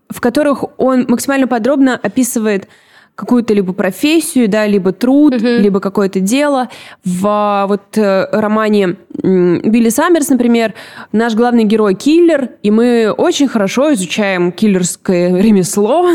в 0.10 0.22
которых 0.22 0.64
он 0.78 1.06
максимально 1.08 1.48
подробно 1.48 1.96
описывает 1.96 2.68
какую-то 3.16 3.54
либо 3.54 3.72
профессию, 3.74 4.50
да, 4.50 4.68
либо 4.68 4.92
труд, 4.92 5.36
угу. 5.36 5.46
либо 5.46 5.80
какое-то 5.80 6.20
дело. 6.20 6.70
В 7.06 7.66
вот 7.68 7.98
э, 7.98 8.28
романе 8.32 8.98
Билли 9.24 9.90
Саммерс, 9.90 10.30
например, 10.30 10.74
наш 11.14 11.34
главный 11.34 11.64
герой 11.64 11.96
киллер, 11.96 12.50
и 12.62 12.72
мы 12.72 13.12
очень 13.12 13.48
хорошо 13.48 13.94
изучаем 13.94 14.52
киллерское 14.52 15.38
ремесло 15.42 16.06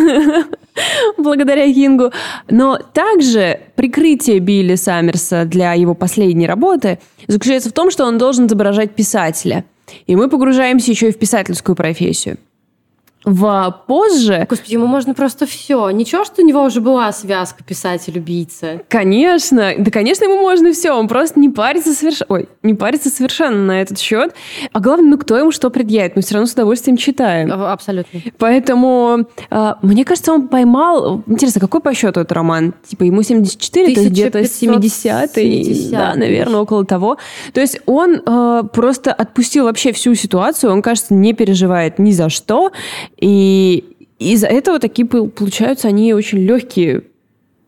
благодаря 1.17 1.73
Кингу. 1.73 2.13
Но 2.51 2.79
также 2.93 3.61
прикрытие 3.77 4.39
Билли 4.39 4.75
Саммерса 4.75 5.47
для 5.47 5.73
его 5.73 5.95
последней 5.95 6.47
работы 6.47 6.99
заключается 7.27 7.71
в 7.71 7.73
том, 7.73 7.91
что 7.91 8.05
он 8.05 8.19
должен 8.19 8.47
изображать 8.47 8.95
писателя. 8.95 9.65
И 10.07 10.15
мы 10.15 10.29
погружаемся 10.29 10.91
еще 10.91 11.09
и 11.09 11.13
в 11.13 11.19
писательскую 11.19 11.75
профессию 11.75 12.37
в 13.25 13.83
позже... 13.87 14.47
Господи, 14.49 14.73
ему 14.75 14.87
можно 14.87 15.13
просто 15.13 15.47
все. 15.47 15.91
Ничего, 15.91 16.25
что 16.25 16.43
у 16.43 16.45
него 16.45 16.63
уже 16.65 16.81
была 16.81 17.13
связка 17.13 17.63
писатель-убийца. 17.63 18.81
Конечно. 18.89 19.75
Да, 19.79 19.91
конечно, 19.91 20.25
ему 20.25 20.41
можно 20.41 20.73
все. 20.73 20.93
Он 20.93 21.07
просто 21.07 21.39
не 21.39 21.51
парится 21.51 21.93
совершенно... 21.93 22.27
Ой, 22.31 22.49
не 22.63 22.75
парится 22.75 23.11
совершенно 23.11 23.65
на 23.65 23.83
этот 23.83 23.99
счет. 23.99 24.35
А 24.73 24.81
главное, 24.81 25.11
ну 25.11 25.19
кто 25.19 25.37
ему 25.37 25.53
что 25.53 25.69
предъявит? 25.69 26.17
Мы 26.17 26.23
все 26.23 26.35
равно 26.35 26.47
с 26.47 26.53
удовольствием 26.53 26.97
читаем. 26.97 27.53
Абсолютно. 27.53 28.21
Поэтому, 28.39 29.27
э, 29.51 29.75
мне 29.83 30.05
кажется, 30.05 30.33
он 30.33 30.49
поймал... 30.49 31.23
Интересно, 31.27 31.61
какой 31.61 31.81
по 31.81 31.93
счету 31.93 32.21
этот 32.21 32.33
роман? 32.33 32.73
Типа 32.87 33.05
ему 33.05 33.23
74, 33.23 33.95
то 33.95 34.01
есть 34.01 34.13
где-то 34.13 34.41
70-й. 34.41 35.91
Да, 35.91 36.15
наверное, 36.15 36.61
около 36.61 36.87
того. 36.87 37.19
То 37.53 37.61
есть 37.61 37.81
он 37.85 38.23
э, 38.25 38.63
просто 38.73 39.13
отпустил 39.13 39.65
вообще 39.65 39.93
всю 39.93 40.15
ситуацию. 40.15 40.73
Он, 40.73 40.81
кажется, 40.81 41.13
не 41.13 41.35
переживает 41.35 41.99
ни 41.99 42.13
за 42.13 42.31
что 42.31 42.73
и 43.21 43.85
из-за 44.19 44.47
этого 44.47 44.79
такие 44.79 45.07
получаются 45.07 45.89
они 45.89 46.13
очень 46.15 46.39
легкие. 46.39 47.03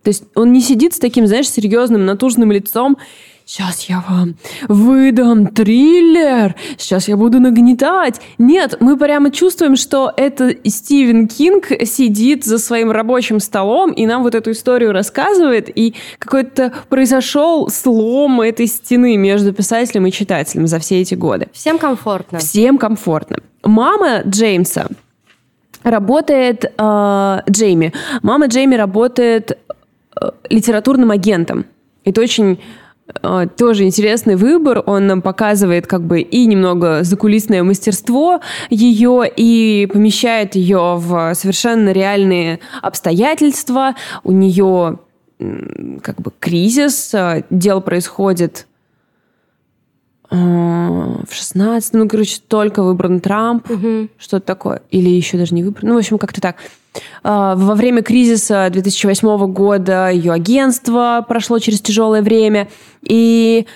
То 0.02 0.08
есть 0.08 0.24
он 0.34 0.52
не 0.52 0.60
сидит 0.60 0.94
с 0.94 0.98
таким, 0.98 1.26
знаешь, 1.26 1.48
серьезным, 1.48 2.04
натужным 2.04 2.50
лицом. 2.52 2.98
Сейчас 3.44 3.82
я 3.88 4.04
вам 4.08 4.36
выдам 4.68 5.48
триллер, 5.48 6.54
сейчас 6.78 7.08
я 7.08 7.16
буду 7.16 7.40
нагнетать. 7.40 8.20
Нет, 8.38 8.76
мы 8.80 8.96
прямо 8.96 9.30
чувствуем, 9.32 9.76
что 9.76 10.12
это 10.16 10.54
Стивен 10.64 11.26
Кинг 11.26 11.66
сидит 11.84 12.44
за 12.44 12.58
своим 12.58 12.92
рабочим 12.92 13.40
столом 13.40 13.90
и 13.92 14.06
нам 14.06 14.22
вот 14.22 14.36
эту 14.36 14.52
историю 14.52 14.92
рассказывает, 14.92 15.76
и 15.76 15.94
какой-то 16.20 16.72
произошел 16.88 17.68
слом 17.68 18.40
этой 18.42 18.68
стены 18.68 19.16
между 19.16 19.52
писателем 19.52 20.06
и 20.06 20.12
читателем 20.12 20.68
за 20.68 20.78
все 20.78 21.00
эти 21.00 21.14
годы. 21.14 21.48
Всем 21.52 21.78
комфортно. 21.78 22.38
Всем 22.38 22.78
комфортно. 22.78 23.38
Мама 23.64 24.22
Джеймса 24.24 24.86
работает 25.82 26.64
э, 26.64 27.38
Джейми. 27.50 27.92
Мама 28.22 28.46
Джейми 28.46 28.74
работает 28.74 29.52
э, 29.52 30.30
литературным 30.50 31.10
агентом. 31.10 31.66
Это 32.04 32.20
очень 32.20 32.60
э, 33.22 33.46
тоже 33.56 33.84
интересный 33.84 34.36
выбор. 34.36 34.82
Он 34.86 35.06
нам 35.06 35.22
показывает 35.22 35.86
как 35.86 36.02
бы 36.02 36.20
и 36.20 36.46
немного 36.46 37.02
закулисное 37.04 37.62
мастерство 37.62 38.40
ее, 38.70 39.30
и 39.34 39.88
помещает 39.92 40.54
ее 40.54 40.96
в 40.96 41.34
совершенно 41.34 41.90
реальные 41.90 42.60
обстоятельства. 42.82 43.94
У 44.24 44.32
нее 44.32 44.98
как 46.02 46.20
бы 46.20 46.32
кризис, 46.38 47.14
э, 47.14 47.44
дело 47.50 47.80
происходит 47.80 48.66
в 50.32 51.28
16 51.30 51.92
ну, 51.94 52.08
короче, 52.08 52.40
только 52.46 52.82
выбран 52.82 53.20
Трамп, 53.20 53.70
угу. 53.70 54.08
что-то 54.18 54.46
такое. 54.46 54.82
Или 54.90 55.10
еще 55.10 55.36
даже 55.36 55.54
не 55.54 55.62
выбран. 55.62 55.88
Ну, 55.88 55.94
в 55.94 55.98
общем, 55.98 56.18
как-то 56.18 56.40
так. 56.40 56.56
А, 57.22 57.54
во 57.54 57.74
время 57.74 58.02
кризиса 58.02 58.68
2008 58.70 59.52
года 59.52 60.10
ее 60.10 60.32
агентство 60.32 61.24
прошло 61.28 61.58
через 61.58 61.80
тяжелое 61.80 62.22
время. 62.22 62.68
И 63.02 63.66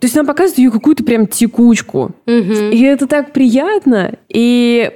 то 0.00 0.06
есть 0.06 0.16
нам 0.16 0.26
показывают 0.26 0.58
ее 0.58 0.70
какую-то 0.70 1.04
прям 1.04 1.26
текучку. 1.26 2.12
Угу. 2.26 2.32
И 2.72 2.82
это 2.82 3.06
так 3.06 3.32
приятно. 3.32 4.14
И 4.28 4.90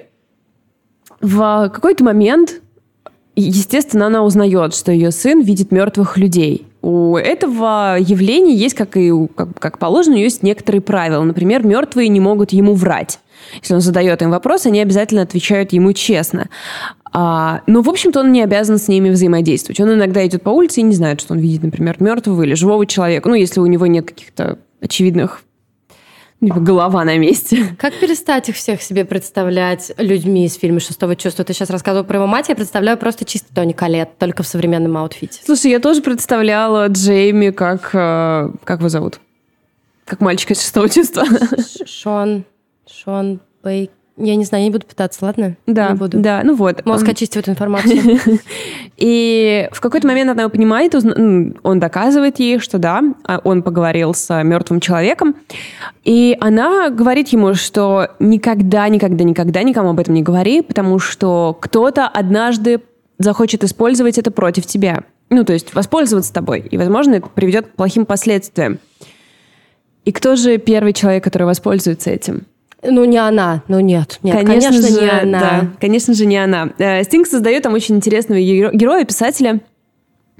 в 1.20 1.70
какой-то 1.72 2.04
момент, 2.04 2.62
естественно, 3.36 4.06
она 4.06 4.24
узнает, 4.24 4.74
что 4.74 4.92
ее 4.92 5.10
сын 5.10 5.42
видит 5.42 5.72
мертвых 5.72 6.16
людей. 6.16 6.66
У 6.84 7.16
этого 7.16 7.96
явления 7.98 8.54
есть, 8.54 8.74
как 8.74 8.98
и 8.98 9.10
как, 9.34 9.58
как 9.58 9.78
положено, 9.78 10.16
есть 10.16 10.42
некоторые 10.42 10.82
правила. 10.82 11.22
Например, 11.22 11.66
мертвые 11.66 12.08
не 12.08 12.20
могут 12.20 12.52
ему 12.52 12.74
врать. 12.74 13.20
Если 13.62 13.72
он 13.72 13.80
задает 13.80 14.20
им 14.20 14.30
вопрос, 14.30 14.66
они 14.66 14.82
обязательно 14.82 15.22
отвечают 15.22 15.72
ему 15.72 15.94
честно. 15.94 16.50
А, 17.10 17.62
но, 17.66 17.80
в 17.80 17.88
общем-то, 17.88 18.20
он 18.20 18.32
не 18.32 18.42
обязан 18.42 18.76
с 18.76 18.86
ними 18.88 19.08
взаимодействовать. 19.08 19.80
Он 19.80 19.94
иногда 19.94 20.26
идет 20.26 20.42
по 20.42 20.50
улице 20.50 20.80
и 20.80 20.82
не 20.82 20.94
знает, 20.94 21.22
что 21.22 21.32
он 21.32 21.38
видит, 21.38 21.62
например, 21.62 21.96
мертвого 22.00 22.42
или 22.42 22.52
живого 22.52 22.84
человека. 22.84 23.30
Ну, 23.30 23.34
если 23.34 23.60
у 23.60 23.66
него 23.66 23.86
нет 23.86 24.06
каких-то 24.06 24.58
очевидных 24.82 25.43
голова 26.40 27.04
на 27.04 27.16
месте. 27.16 27.74
Как 27.78 27.98
перестать 27.98 28.48
их 28.48 28.56
всех 28.56 28.82
себе 28.82 29.04
представлять 29.04 29.92
людьми 29.96 30.46
из 30.46 30.54
фильма 30.54 30.80
«Шестого 30.80 31.16
чувства»? 31.16 31.44
Ты 31.44 31.54
сейчас 31.54 31.70
рассказывал 31.70 32.04
про 32.04 32.16
его 32.16 32.26
мать, 32.26 32.48
я 32.48 32.54
представляю 32.54 32.98
просто 32.98 33.24
чисто 33.24 33.54
Тони 33.54 33.72
Калет, 33.72 34.18
только 34.18 34.42
в 34.42 34.46
современном 34.46 34.96
аутфите. 34.96 35.40
Слушай, 35.44 35.70
я 35.70 35.80
тоже 35.80 36.02
представляла 36.02 36.88
Джейми 36.88 37.50
как... 37.50 37.90
Э, 37.94 38.50
как 38.64 38.80
его 38.80 38.88
зовут? 38.88 39.20
Как 40.04 40.20
мальчика 40.20 40.52
из 40.52 40.62
«Шестого 40.62 40.88
чувства». 40.88 41.24
Шон... 41.86 42.44
Шон 42.86 43.40
Бейк... 43.62 43.90
Я 44.16 44.36
не 44.36 44.44
знаю, 44.44 44.62
я 44.62 44.68
не 44.68 44.72
буду 44.72 44.86
пытаться, 44.86 45.24
ладно? 45.24 45.56
Да, 45.66 45.90
не 45.90 45.96
буду. 45.96 46.20
да, 46.20 46.42
ну 46.44 46.54
вот. 46.54 46.86
Мозг 46.86 47.08
очистит 47.08 47.36
эту 47.38 47.50
информацию. 47.50 48.20
И 48.96 49.68
в 49.72 49.80
какой-то 49.80 50.06
момент 50.06 50.30
она 50.30 50.48
понимает, 50.48 50.94
он 50.94 51.80
доказывает 51.80 52.38
ей, 52.38 52.60
что 52.60 52.78
да, 52.78 53.02
а 53.24 53.40
он 53.42 53.64
поговорил 53.64 54.14
с 54.14 54.42
мертвым 54.44 54.78
человеком, 54.78 55.34
и 56.04 56.36
она 56.40 56.90
говорит 56.90 57.28
ему, 57.28 57.54
что 57.54 58.10
никогда, 58.20 58.88
никогда, 58.88 59.24
никогда 59.24 59.62
никому 59.64 59.90
об 59.90 59.98
этом 59.98 60.14
не 60.14 60.22
говори, 60.22 60.62
потому 60.62 61.00
что 61.00 61.56
кто-то 61.60 62.06
однажды 62.06 62.82
захочет 63.18 63.64
использовать 63.64 64.18
это 64.18 64.30
против 64.30 64.66
тебя. 64.66 65.02
Ну, 65.30 65.44
то 65.44 65.52
есть 65.52 65.74
воспользоваться 65.74 66.32
тобой. 66.32 66.60
И, 66.60 66.76
возможно, 66.76 67.14
это 67.14 67.28
приведет 67.28 67.66
к 67.66 67.70
плохим 67.70 68.06
последствиям. 68.06 68.78
И 70.04 70.12
кто 70.12 70.36
же 70.36 70.58
первый 70.58 70.92
человек, 70.92 71.24
который 71.24 71.44
воспользуется 71.44 72.10
этим? 72.10 72.46
Ну, 72.84 73.04
не 73.04 73.18
она. 73.18 73.62
Ну, 73.68 73.80
нет. 73.80 74.18
нет 74.22 74.36
конечно, 74.36 74.70
конечно 74.70 74.88
же, 74.88 75.00
не 75.00 75.10
она. 75.10 75.40
Да, 75.40 75.68
конечно 75.80 76.14
же, 76.14 76.26
не 76.26 76.36
она. 76.36 76.70
Э, 76.78 77.02
Стинг 77.04 77.26
создает 77.26 77.62
там 77.62 77.74
очень 77.74 77.96
интересного 77.96 78.40
героя, 78.40 79.04
писателя, 79.04 79.60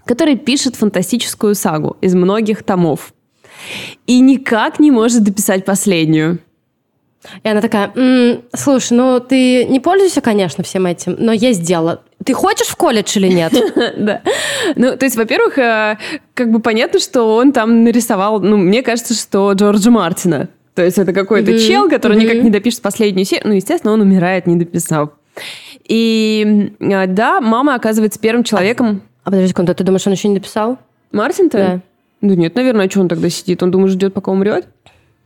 который 0.05 0.37
пишет 0.37 0.77
фантастическую 0.77 1.55
сагу 1.55 1.97
из 2.01 2.15
многих 2.15 2.63
томов. 2.63 3.13
И 4.07 4.21
никак 4.21 4.79
не 4.79 4.91
может 4.91 5.23
дописать 5.23 5.65
последнюю. 5.65 6.39
И 7.43 7.49
она 7.49 7.61
такая, 7.63 7.91
м-м, 7.95 8.43
слушай, 8.55 8.93
ну 8.93 9.19
ты 9.19 9.65
не 9.65 9.81
пользуешься, 9.81 10.21
конечно, 10.21 10.63
всем 10.63 10.85
этим, 10.87 11.17
но 11.19 11.33
есть 11.33 11.63
дело. 11.63 12.03
Ты 12.25 12.35
хочешь 12.35 12.67
в 12.67 12.77
колледж 12.77 13.17
или 13.17 13.29
нет? 13.29 13.53
Да. 13.97 14.23
Ну, 14.77 14.97
то 14.97 15.05
есть, 15.05 15.17
во-первых, 15.17 15.59
э, 15.59 15.99
как 16.35 16.51
бы 16.51 16.61
понятно, 16.61 17.01
что 17.01 17.37
он 17.37 17.53
там 17.53 17.85
нарисовал, 17.85 18.41
ну, 18.41 18.57
мне 18.57 18.83
кажется, 18.83 19.15
что 19.15 19.53
Джорджа 19.53 19.91
Мартина. 19.91 20.49
То 20.75 20.85
есть 20.85 20.99
это 20.99 21.13
какой-то 21.13 21.53
mm-hmm. 21.53 21.67
чел, 21.67 21.89
который 21.89 22.19
mm-hmm. 22.19 22.21
никак 22.21 22.43
не 22.43 22.51
допишет 22.51 22.83
последнюю 22.83 23.25
серию. 23.25 23.49
Ну, 23.49 23.55
естественно, 23.55 23.93
он 23.93 24.01
умирает, 24.01 24.47
не 24.47 24.57
дописав. 24.57 25.11
И 25.87 26.73
а, 26.81 27.07
да, 27.07 27.41
мама 27.41 27.75
оказывается 27.75 28.19
первым 28.19 28.45
человеком. 28.45 29.03
А 29.23 29.31
подожди 29.31 29.49
секунду, 29.49 29.75
ты 29.75 29.85
думаешь, 29.85 30.07
он 30.07 30.13
еще 30.13 30.29
не 30.29 30.35
написал? 30.35 30.79
Мартин-то? 31.13 31.59
Да. 31.59 31.81
Да 32.29 32.35
нет, 32.35 32.55
наверное, 32.55 32.87
а 32.87 32.91
что 32.91 33.01
он 33.01 33.09
тогда 33.09 33.29
сидит? 33.29 33.63
Он, 33.63 33.71
думаешь, 33.71 33.93
ждет, 33.93 34.15
пока 34.15 34.33
умрет? 34.33 34.67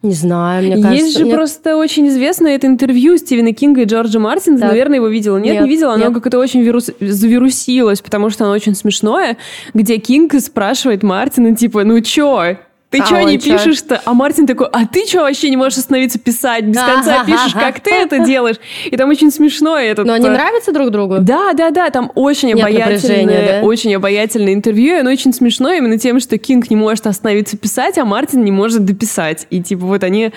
Не 0.03 0.13
знаю, 0.13 0.65
мне 0.65 0.83
кажется... 0.83 1.05
Есть 1.05 1.19
же 1.19 1.25
мне- 1.25 1.35
просто 1.35 1.77
очень 1.77 2.07
известное 2.09 2.55
это 2.55 2.67
интервью 2.69 3.17
Стивена 3.17 3.53
Кинга 3.53 3.83
и 3.83 3.85
Джорджа 3.85 4.21
Мартина. 4.21 4.59
Наверное, 4.59 4.97
его 4.97 5.09
видела. 5.09 5.39
Нет, 5.39 5.55
Нет, 5.55 5.65
не 5.65 5.69
видела. 5.69 5.95
Оно 5.95 6.07
нет. 6.07 6.15
как-то 6.15 6.39
очень 6.39 6.63
вирус... 6.63 6.91
завирусилось, 7.01 8.01
потому 8.01 8.31
что 8.31 8.45
оно 8.45 8.53
очень 8.53 8.77
смешное, 8.77 9.39
где 9.75 9.99
Кинг 9.99 10.35
спрашивает 10.41 11.03
Мартина, 11.03 11.57
типа, 11.57 11.83
ну 11.83 12.01
чё? 12.01 12.59
Ты 12.91 13.01
А 13.03 13.07
чё 13.07 13.17
он 13.21 13.27
не 13.27 13.39
чё? 13.39 13.59
пишешь-то? 13.59 14.01
А 14.05 14.15
Мартин 14.15 14.47
такой, 14.47 14.67
а 14.73 14.87
ты 14.87 15.05
чё 15.07 15.21
вообще 15.21 15.51
не 15.51 15.59
можешь 15.59 15.79
остановиться 15.79 16.19
писать? 16.19 16.65
Без 16.65 16.81
конца 16.81 17.23
пишешь, 17.25 17.53
как 17.53 17.81
ты 17.81 17.91
это 17.91 18.21
делаешь? 18.21 18.57
И 18.87 18.97
там 18.97 19.11
очень 19.11 19.31
смешно 19.31 19.77
это. 19.77 20.05
Но 20.05 20.15
они 20.15 20.29
нравятся 20.29 20.73
друг 20.73 20.91
другу? 20.91 21.19
Да, 21.21 21.53
да, 21.53 21.71
да, 21.71 21.91
там 21.91 22.11
очень 22.15 22.49
Нет 22.49 22.61
обаятельное, 22.61 23.61
да? 23.61 23.67
очень 23.67 23.95
обаятельное 23.95 24.55
интервью, 24.55 24.97
и 24.97 25.01
оно 25.01 25.11
очень 25.11 25.35
смешно 25.35 25.71
именно 25.73 25.99
тем, 25.99 26.19
что 26.19 26.39
Кинг 26.39 26.71
не 26.71 26.77
может 26.77 27.07
остановиться 27.07 27.59
писать, 27.59 27.99
а 27.99 28.07
Мартин 28.07 28.43
не 28.43 28.53
может 28.53 28.85
дописать. 28.87 29.47
И 29.51 29.63
типа 29.63 29.85
вот 29.85 30.03
они 30.03 30.33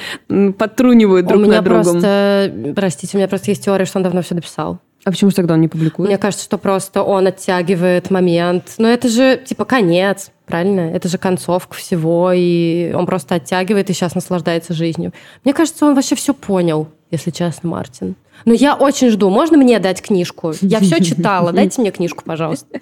подтрунивают 0.57 1.27
друг 1.27 1.41
у 1.41 1.45
меня 1.45 1.61
другом. 1.61 1.83
просто... 1.83 2.51
Простите, 2.75 3.15
у 3.15 3.19
меня 3.19 3.29
просто 3.29 3.51
есть 3.51 3.63
теория, 3.63 3.85
что 3.85 3.99
он 3.99 4.03
давно 4.03 4.21
все 4.21 4.35
дописал. 4.35 4.79
А 5.03 5.09
почему 5.09 5.31
же 5.31 5.35
тогда 5.35 5.55
он 5.55 5.61
не 5.61 5.67
публикует? 5.67 6.09
Мне 6.09 6.17
кажется, 6.19 6.45
что 6.45 6.57
просто 6.59 7.01
он 7.01 7.25
оттягивает 7.25 8.11
момент. 8.11 8.73
Но 8.77 8.87
это 8.87 9.07
же, 9.07 9.41
типа, 9.43 9.65
конец, 9.65 10.29
правильно? 10.51 10.81
Это 10.81 11.07
же 11.07 11.17
концовка 11.17 11.75
всего, 11.75 12.31
и 12.33 12.93
он 12.93 13.05
просто 13.05 13.35
оттягивает 13.35 13.89
и 13.89 13.93
сейчас 13.93 14.15
наслаждается 14.15 14.73
жизнью. 14.73 15.13
Мне 15.43 15.53
кажется, 15.53 15.85
он 15.85 15.95
вообще 15.95 16.15
все 16.15 16.33
понял, 16.33 16.87
если 17.09 17.31
честно, 17.31 17.69
Мартин. 17.69 18.15
Но 18.45 18.53
я 18.53 18.75
очень 18.75 19.09
жду. 19.09 19.29
Можно 19.29 19.57
мне 19.57 19.79
дать 19.79 20.01
книжку? 20.01 20.53
Я 20.61 20.79
все 20.79 21.03
читала. 21.03 21.51
Дайте 21.53 21.81
мне 21.81 21.91
книжку, 21.91 22.23
пожалуйста. 22.25 22.79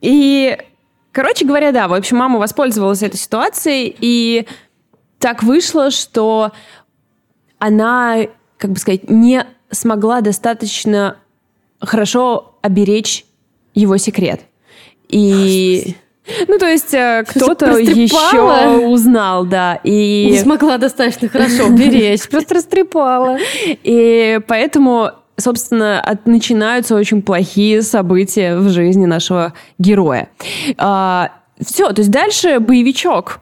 И, 0.00 0.56
короче 1.12 1.44
говоря, 1.44 1.72
да, 1.72 1.88
в 1.88 1.94
общем, 1.94 2.16
мама 2.18 2.38
воспользовалась 2.38 3.02
этой 3.02 3.16
ситуацией, 3.16 3.94
и 3.98 4.46
так 5.18 5.42
вышло, 5.42 5.90
что 5.90 6.52
она, 7.58 8.18
как 8.58 8.72
бы 8.72 8.78
сказать, 8.78 9.08
не 9.08 9.46
смогла 9.70 10.20
достаточно 10.20 11.16
хорошо 11.80 12.56
оберечь 12.62 13.24
его 13.74 13.96
секрет. 13.96 14.42
И... 15.08 15.96
Ну, 16.48 16.58
то 16.58 16.66
есть 16.66 16.94
э, 16.94 17.24
кто-то 17.28 17.76
еще 17.78 18.86
узнал, 18.86 19.44
да. 19.44 19.78
Не 19.84 20.34
И, 20.36 20.38
смогла 20.38 20.78
достаточно 20.78 21.28
хорошо 21.28 21.68
беречь. 21.68 22.28
Просто 22.28 22.54
растрепала. 22.54 23.36
и 23.66 24.40
поэтому, 24.46 25.10
собственно, 25.36 26.00
от- 26.00 26.26
начинаются 26.26 26.94
очень 26.94 27.20
плохие 27.22 27.82
события 27.82 28.56
в 28.56 28.68
жизни 28.70 29.04
нашего 29.04 29.52
героя. 29.78 30.28
все, 31.60 31.92
то 31.92 31.98
есть 31.98 32.10
дальше 32.10 32.58
боевичок. 32.58 33.40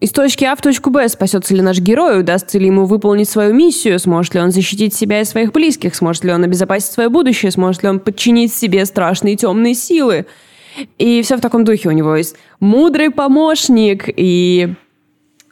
Из 0.00 0.10
точки 0.10 0.44
А 0.44 0.54
в 0.54 0.60
точку 0.60 0.90
Б 0.90 1.08
спасется 1.08 1.54
ли 1.54 1.60
наш 1.60 1.80
герой, 1.80 2.20
удастся 2.20 2.56
ли 2.56 2.66
ему 2.66 2.84
выполнить 2.84 3.28
свою 3.28 3.52
миссию, 3.52 3.98
сможет 3.98 4.32
ли 4.34 4.40
он 4.40 4.52
защитить 4.52 4.94
себя 4.94 5.20
и 5.20 5.24
своих 5.24 5.50
близких, 5.50 5.96
сможет 5.96 6.22
ли 6.22 6.32
он 6.32 6.44
обезопасить 6.44 6.92
свое 6.92 7.08
будущее, 7.08 7.50
сможет 7.50 7.82
ли 7.82 7.88
он 7.88 7.98
подчинить 7.98 8.54
себе 8.54 8.84
страшные 8.86 9.34
темные 9.34 9.74
силы. 9.74 10.26
И 10.98 11.22
все 11.22 11.36
в 11.36 11.40
таком 11.40 11.64
духе 11.64 11.88
у 11.88 11.92
него 11.92 12.16
есть 12.16 12.36
мудрый 12.60 13.10
помощник 13.10 14.04
и... 14.16 14.74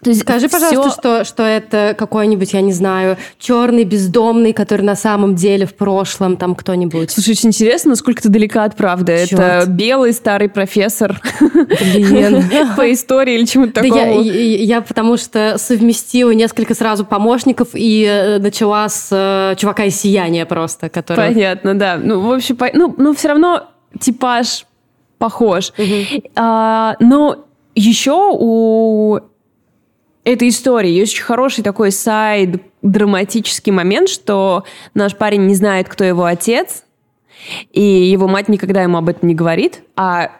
То 0.05 0.11
есть 0.11 0.23
Скажи, 0.23 0.49
пожалуйста, 0.49 0.81
всё- 0.91 0.91
что, 1.01 1.25
что 1.25 1.43
это 1.43 1.97
какой-нибудь, 1.99 2.53
я 2.53 2.61
не 2.61 2.73
знаю, 2.73 3.17
черный 3.41 3.83
бездомный, 3.83 4.53
который 4.53 4.83
на 4.83 4.95
самом 4.95 5.35
деле 5.35 5.67
в 5.67 5.75
прошлом 5.75 6.37
там 6.37 6.55
кто-нибудь. 6.55 7.11
Слушай, 7.11 7.31
очень 7.31 7.49
интересно, 7.49 7.91
насколько 7.91 8.23
ты 8.23 8.29
далека 8.29 8.65
от 8.65 8.77
правды. 8.77 9.27
Чёрт. 9.27 9.41
Это 9.43 9.67
белый 9.69 10.13
старый 10.13 10.49
профессор 10.49 11.21
Блин. 11.41 12.45
по 12.77 12.93
истории 12.93 13.35
или 13.37 13.47
чему-то 13.47 13.73
Да 13.73 13.83
такому. 13.83 14.21
я, 14.23 14.57
я 14.59 14.81
потому 14.81 15.17
что 15.17 15.57
совместила 15.59 16.31
несколько 16.31 16.75
сразу 16.75 17.05
помощников 17.05 17.69
и 17.73 18.05
э, 18.09 18.39
начала 18.39 18.89
с 18.89 19.09
э, 19.11 19.57
чувака 19.59 19.85
из 19.85 19.97
сияния 19.99 20.47
просто, 20.47 20.89
который... 20.89 21.17
Понятно, 21.35 21.75
да. 21.77 21.97
Ну, 22.01 22.21
в 22.21 22.33
общем, 22.33 22.57
по- 22.57 22.71
ну, 22.73 22.95
но 22.97 23.13
все 23.15 23.29
равно 23.29 23.71
типаж 23.99 24.66
похож. 25.19 25.73
А, 26.35 26.97
но 27.01 27.47
еще 27.75 28.31
у 28.33 29.19
этой 30.25 30.49
истории 30.49 30.91
есть 30.91 31.15
очень 31.15 31.25
хороший 31.25 31.63
такой 31.63 31.93
сайд, 31.93 32.63
драматический 32.83 33.73
момент, 33.73 34.09
что 34.09 34.65
наш 34.95 35.17
парень 35.17 35.47
не 35.47 35.55
знает, 35.55 35.89
кто 35.89 36.05
его 36.05 36.25
отец, 36.25 36.85
и 37.73 37.83
его 37.83 38.27
мать 38.29 38.49
никогда 38.49 38.83
ему 38.83 38.99
об 38.99 39.09
этом 39.09 39.29
не 39.29 39.35
говорит, 39.35 39.83
а 39.95 40.31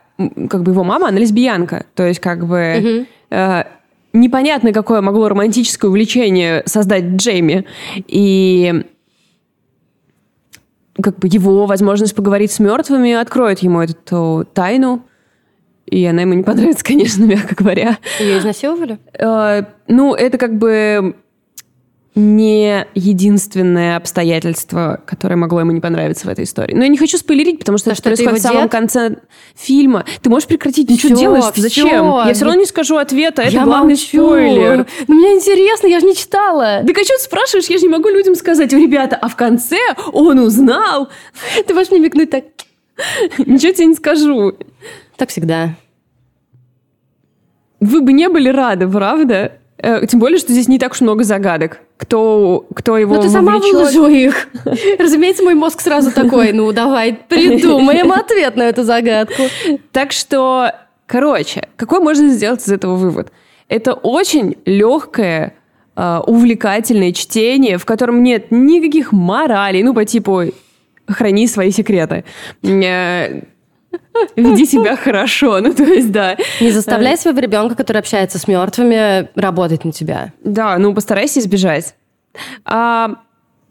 как 0.49 0.63
бы 0.63 0.73
его 0.73 0.83
мама, 0.83 1.09
она 1.09 1.19
лесбиянка. 1.19 1.87
То 1.95 2.07
есть 2.07 2.21
как 2.21 2.47
бы... 2.47 3.07
э, 3.31 3.65
непонятно, 4.13 4.73
какое 4.73 5.01
могло 5.03 5.29
романтическое 5.29 5.89
увлечение 5.89 6.63
создать 6.67 7.05
Джейми. 7.17 7.67
И 8.07 8.85
как 11.03 11.19
бы 11.19 11.29
его 11.29 11.67
возможность 11.67 12.15
поговорить 12.15 12.53
с 12.53 12.59
мертвыми 12.59 13.13
откроет 13.13 13.61
ему 13.61 13.81
эту 13.81 14.47
тайну. 14.55 15.05
И 15.87 16.05
она 16.05 16.23
ему 16.23 16.35
не 16.35 16.43
понравится, 16.43 16.85
конечно, 16.85 17.25
мягко 17.25 17.55
говоря. 17.55 17.99
Ее 18.19 18.39
изнасиловали? 18.39 18.99
Э, 19.13 19.65
ну, 19.87 20.15
это 20.15 20.39
как 20.39 20.57
бы 20.59 21.17
не 22.17 22.87
единственное 22.95 23.99
обстоятельство, 23.99 25.03
которое 25.07 25.37
могло 25.37 25.61
ему 25.61 25.73
не 25.73 25.81
понравиться 25.83 26.27
в 26.27 26.31
этой 26.31 26.45
истории. 26.45 26.75
Но 26.75 26.83
я 26.83 26.89
не 26.89 26.97
хочу 26.97 27.19
спойлерить, 27.19 27.59
потому 27.59 27.77
что 27.77 27.91
это 27.91 27.99
что, 28.01 28.09
это 28.09 28.23
происходит 28.23 28.41
в 28.41 28.43
самом 28.49 28.63
дед? 28.63 28.71
конце 28.73 29.17
фильма. 29.55 30.05
Ты 30.23 30.31
можешь 30.31 30.49
прекратить? 30.49 30.89
Ну, 30.89 30.97
что 30.97 31.09
Всё, 31.09 31.17
делаешь? 31.17 31.45
всё. 31.53 31.61
Зачем? 31.61 32.05
Я 32.27 32.33
все 32.33 32.47
равно 32.47 32.59
не 32.61 32.67
скажу 32.67 32.97
ответа. 32.97 33.43
Это 33.43 33.53
я 33.53 33.65
главный 33.65 33.95
молчу. 33.95 34.07
спойлер. 34.07 34.87
Ну, 35.07 35.15
мне 35.15 35.35
интересно, 35.35 35.89
я 35.89 36.01
же 36.01 36.07
не 36.07 36.17
читала. 36.17 36.81
Да 36.83 36.93
а 36.99 37.05
что 37.05 37.17
ты 37.19 37.23
спрашиваешь? 37.23 37.67
Я 37.67 37.77
же 37.77 37.83
не 37.85 37.91
могу 37.91 38.09
людям 38.09 38.35
сказать, 38.35 38.73
ребята, 38.73 39.17
а 39.21 39.29
в 39.29 39.37
конце 39.37 39.77
он 40.13 40.39
узнал. 40.39 41.11
Ты 41.67 41.75
можешь 41.75 41.91
мне 41.91 42.01
мигнуть 42.01 42.31
так? 42.31 42.45
Ничего 43.37 43.73
тебе 43.73 43.87
не 43.89 43.95
скажу. 43.95 44.55
Так 45.19 45.29
всегда. 45.29 45.75
Вы 47.81 48.01
бы 48.01 48.15
не 48.15 48.31
были 48.31 48.49
рады, 48.49 48.89
правда? 48.89 49.59
Э, 49.79 50.07
Тем 50.07 50.21
более, 50.21 50.39
что 50.39 50.53
здесь 50.53 50.69
не 50.69 50.79
так 50.79 50.93
уж 50.93 51.01
много 51.01 51.23
загадок. 51.25 51.81
Кто, 51.99 52.67
кто 52.75 52.97
его 52.97 53.17
Ну, 53.17 53.23
ты 53.23 53.29
сама 53.29 53.53
вовлечет. 53.55 53.75
выложила 53.75 54.09
их. 54.09 54.49
Разумеется, 54.99 55.43
мой 55.43 55.55
мозг 55.55 55.81
сразу 55.81 56.11
такой, 56.13 56.53
ну, 56.53 56.73
давай 56.73 57.15
придумаем 57.29 58.13
ответ 58.13 58.57
на 58.57 58.65
эту 58.65 58.83
загадку. 58.85 59.43
Так 59.93 60.13
что, 60.13 60.73
короче, 61.07 61.69
какой 61.77 62.01
можно 62.01 62.29
сделать 62.29 62.63
из 62.67 62.73
этого 62.73 62.97
вывод? 62.97 63.33
Это 63.69 63.95
очень 63.95 64.57
легкое, 64.65 65.55
э, 65.97 66.21
увлекательное 66.27 67.13
чтение, 67.13 67.79
в 67.79 67.85
котором 67.85 68.23
нет 68.23 68.47
никаких 68.51 69.13
моралей, 69.13 69.83
ну, 69.83 69.93
по 69.95 70.05
типу 70.05 70.43
«храни 71.09 71.47
свои 71.49 71.71
секреты». 71.71 72.25
Веди 74.37 74.67
себя 74.67 74.97
хорошо, 74.97 75.61
ну, 75.61 75.73
то 75.73 75.85
есть, 75.85 76.11
да. 76.11 76.37
Не 76.61 76.71
заставляй 76.71 77.17
своего 77.17 77.41
ребенка, 77.41 77.75
который 77.75 77.99
общается 77.99 78.39
с 78.39 78.49
мертвыми, 78.49 79.29
работать 79.39 79.85
на 79.85 79.93
тебя. 79.93 80.33
Да, 80.43 80.79
ну 80.79 80.95
постарайся 80.95 81.41
избежать. 81.41 81.95
А, 82.65 83.17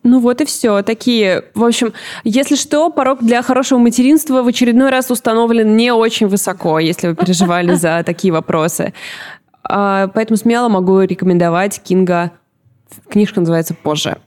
ну 0.03 0.19
вот 0.19 0.41
и 0.41 0.45
все. 0.45 0.83
Такие. 0.83 1.45
В 1.55 1.63
общем, 1.63 1.93
если 2.23 2.55
что, 2.55 2.89
порог 2.89 3.23
для 3.23 3.41
хорошего 3.41 3.79
материнства 3.79 4.43
в 4.43 4.47
очередной 4.47 4.91
раз 4.91 5.09
установлен 5.11 5.75
не 5.75 5.91
очень 5.91 6.27
высоко, 6.27 6.79
если 6.79 7.09
вы 7.09 7.15
переживали 7.15 7.73
за 7.73 8.03
такие 8.05 8.31
вопросы. 8.31 8.93
А, 9.63 10.07
поэтому 10.09 10.37
смело 10.37 10.69
могу 10.69 11.01
рекомендовать 11.01 11.81
Кинга. 11.81 12.31
Книжка 13.09 13.39
называется 13.39 13.73
«Позже». 13.73 14.17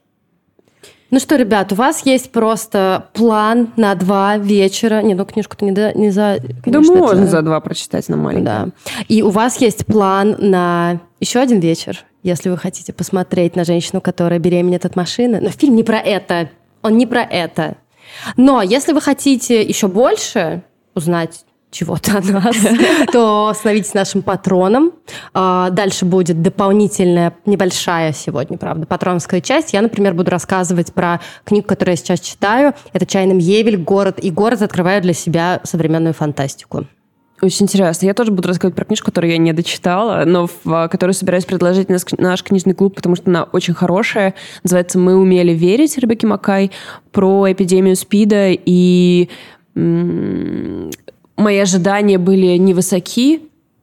Ну 1.11 1.19
что, 1.21 1.37
ребят, 1.37 1.73
у 1.73 1.75
вас 1.75 2.05
есть 2.05 2.31
просто 2.33 3.07
план 3.15 3.69
на 3.77 3.95
два 3.95 4.37
вечера. 4.37 5.01
Не, 5.01 5.15
ну 5.15 5.25
книжку-то 5.25 5.65
не, 5.65 5.75
за- 5.75 5.93
не 5.95 6.11
за... 6.11 6.39
Да 6.41 6.71
конечно, 6.73 6.93
это- 6.93 7.01
можно 7.01 7.27
за 7.27 7.43
два 7.43 7.61
прочитать 7.61 8.09
на 8.11 8.17
маленьком. 8.19 8.45
Да. 8.45 8.69
И 9.09 9.23
у 9.23 9.31
вас 9.31 9.59
есть 9.61 9.87
план 9.87 10.37
на 10.39 11.01
еще 11.19 11.41
один 11.41 11.61
вечер, 11.61 12.05
если 12.23 12.51
вы 12.51 12.59
хотите 12.59 12.93
посмотреть 12.93 13.57
на 13.57 13.65
женщину, 13.65 14.01
которая 14.03 14.39
беременеет 14.39 14.85
от 14.85 14.97
машины. 14.97 15.41
Но 15.41 15.49
фильм 15.51 15.77
не 15.77 15.83
про 15.83 15.99
это. 15.99 16.51
Он 16.83 16.99
не 16.99 17.07
про 17.07 17.23
это. 17.23 17.77
Но 18.37 18.61
если 18.61 18.93
вы 18.93 19.01
хотите 19.01 19.63
еще 19.63 19.89
больше 19.89 20.63
узнать 20.95 21.45
чего-то 21.71 22.19
от 22.19 22.25
нас, 22.25 22.57
то 23.13 23.53
становитесь 23.55 23.95
нашим 23.95 24.23
патроном. 24.23 24.93
А, 25.35 25.71
Дальше 25.71 26.05
будет 26.05 26.43
дополнительная, 26.43 27.35
небольшая 27.47 28.13
сегодня, 28.13 28.59
правда, 28.59 28.87
патроновская 28.87 29.41
часть. 29.41 29.73
Я, 29.73 29.83
например, 29.83 30.15
буду 30.15 30.31
рассказывать 30.31 30.93
про 30.93 31.21
книгу, 31.45 31.67
которую 31.67 31.93
я 31.93 31.97
сейчас 31.97 32.21
читаю. 32.21 32.75
Это 32.93 33.07
«Чайным 33.07 33.39
Евель. 33.39 33.77
Город 33.77 34.19
и 34.23 34.31
город» 34.31 34.63
открываю 34.63 35.03
для 35.03 35.13
себя 35.13 35.61
современную 35.65 36.15
фантастику. 36.15 36.87
Очень 37.41 37.67
интересно. 37.67 38.07
Я 38.07 38.15
тоже 38.15 38.33
буду 38.33 38.49
рассказывать 38.49 38.75
про 38.75 38.85
книжку, 38.85 39.07
которую 39.07 39.31
я 39.31 39.39
не 39.39 39.53
дочитала, 39.53 40.25
но 40.25 40.49
в 40.49 40.53
а, 40.67 40.89
которую 40.89 41.15
собираюсь 41.15 41.45
предложить 41.45 41.89
наш, 41.89 42.03
наш 42.17 42.43
книжный 42.43 42.75
клуб, 42.75 42.97
потому 42.97 43.15
что 43.15 43.31
она 43.31 43.45
очень 43.45 43.75
хорошая. 43.75 44.35
Называется 44.65 44.99
«Мы 44.99 45.15
умели 45.15 45.53
верить» 45.53 45.97
Ребекки 45.99 46.27
Макай 46.27 46.73
про 47.13 47.53
эпидемию 47.53 47.95
СПИДа 47.95 48.49
и 48.51 49.29
мои 51.39 51.59
ожидания 51.59 52.19
были 52.19 52.57
невысоки, 52.57 53.41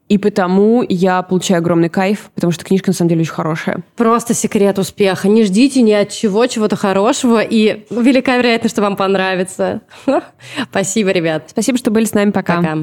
и 0.07 0.17
потому 0.19 0.85
я 0.87 1.23
получаю 1.23 1.59
огромный 1.59 1.89
кайф, 1.89 2.29
потому 2.35 2.51
что 2.51 2.63
книжка 2.63 2.91
на 2.91 2.93
самом 2.93 3.09
деле 3.09 3.21
очень 3.21 3.31
хорошая. 3.31 3.83
Просто 3.95 4.35
секрет 4.35 4.77
успеха. 4.77 5.27
Не 5.27 5.43
ждите 5.43 5.81
ни 5.81 5.93
от 5.93 6.09
чего 6.09 6.45
чего-то 6.45 6.75
хорошего, 6.75 7.41
и 7.41 7.85
велика 7.89 8.37
вероятность, 8.37 8.75
что 8.75 8.83
вам 8.83 8.97
понравится. 8.97 9.81
Спасибо, 10.69 11.09
ребят. 11.09 11.45
Спасибо, 11.47 11.77
что 11.79 11.89
были 11.89 12.05
с 12.05 12.13
нами. 12.13 12.29
Пока. 12.29 12.57
Пока. 12.57 12.77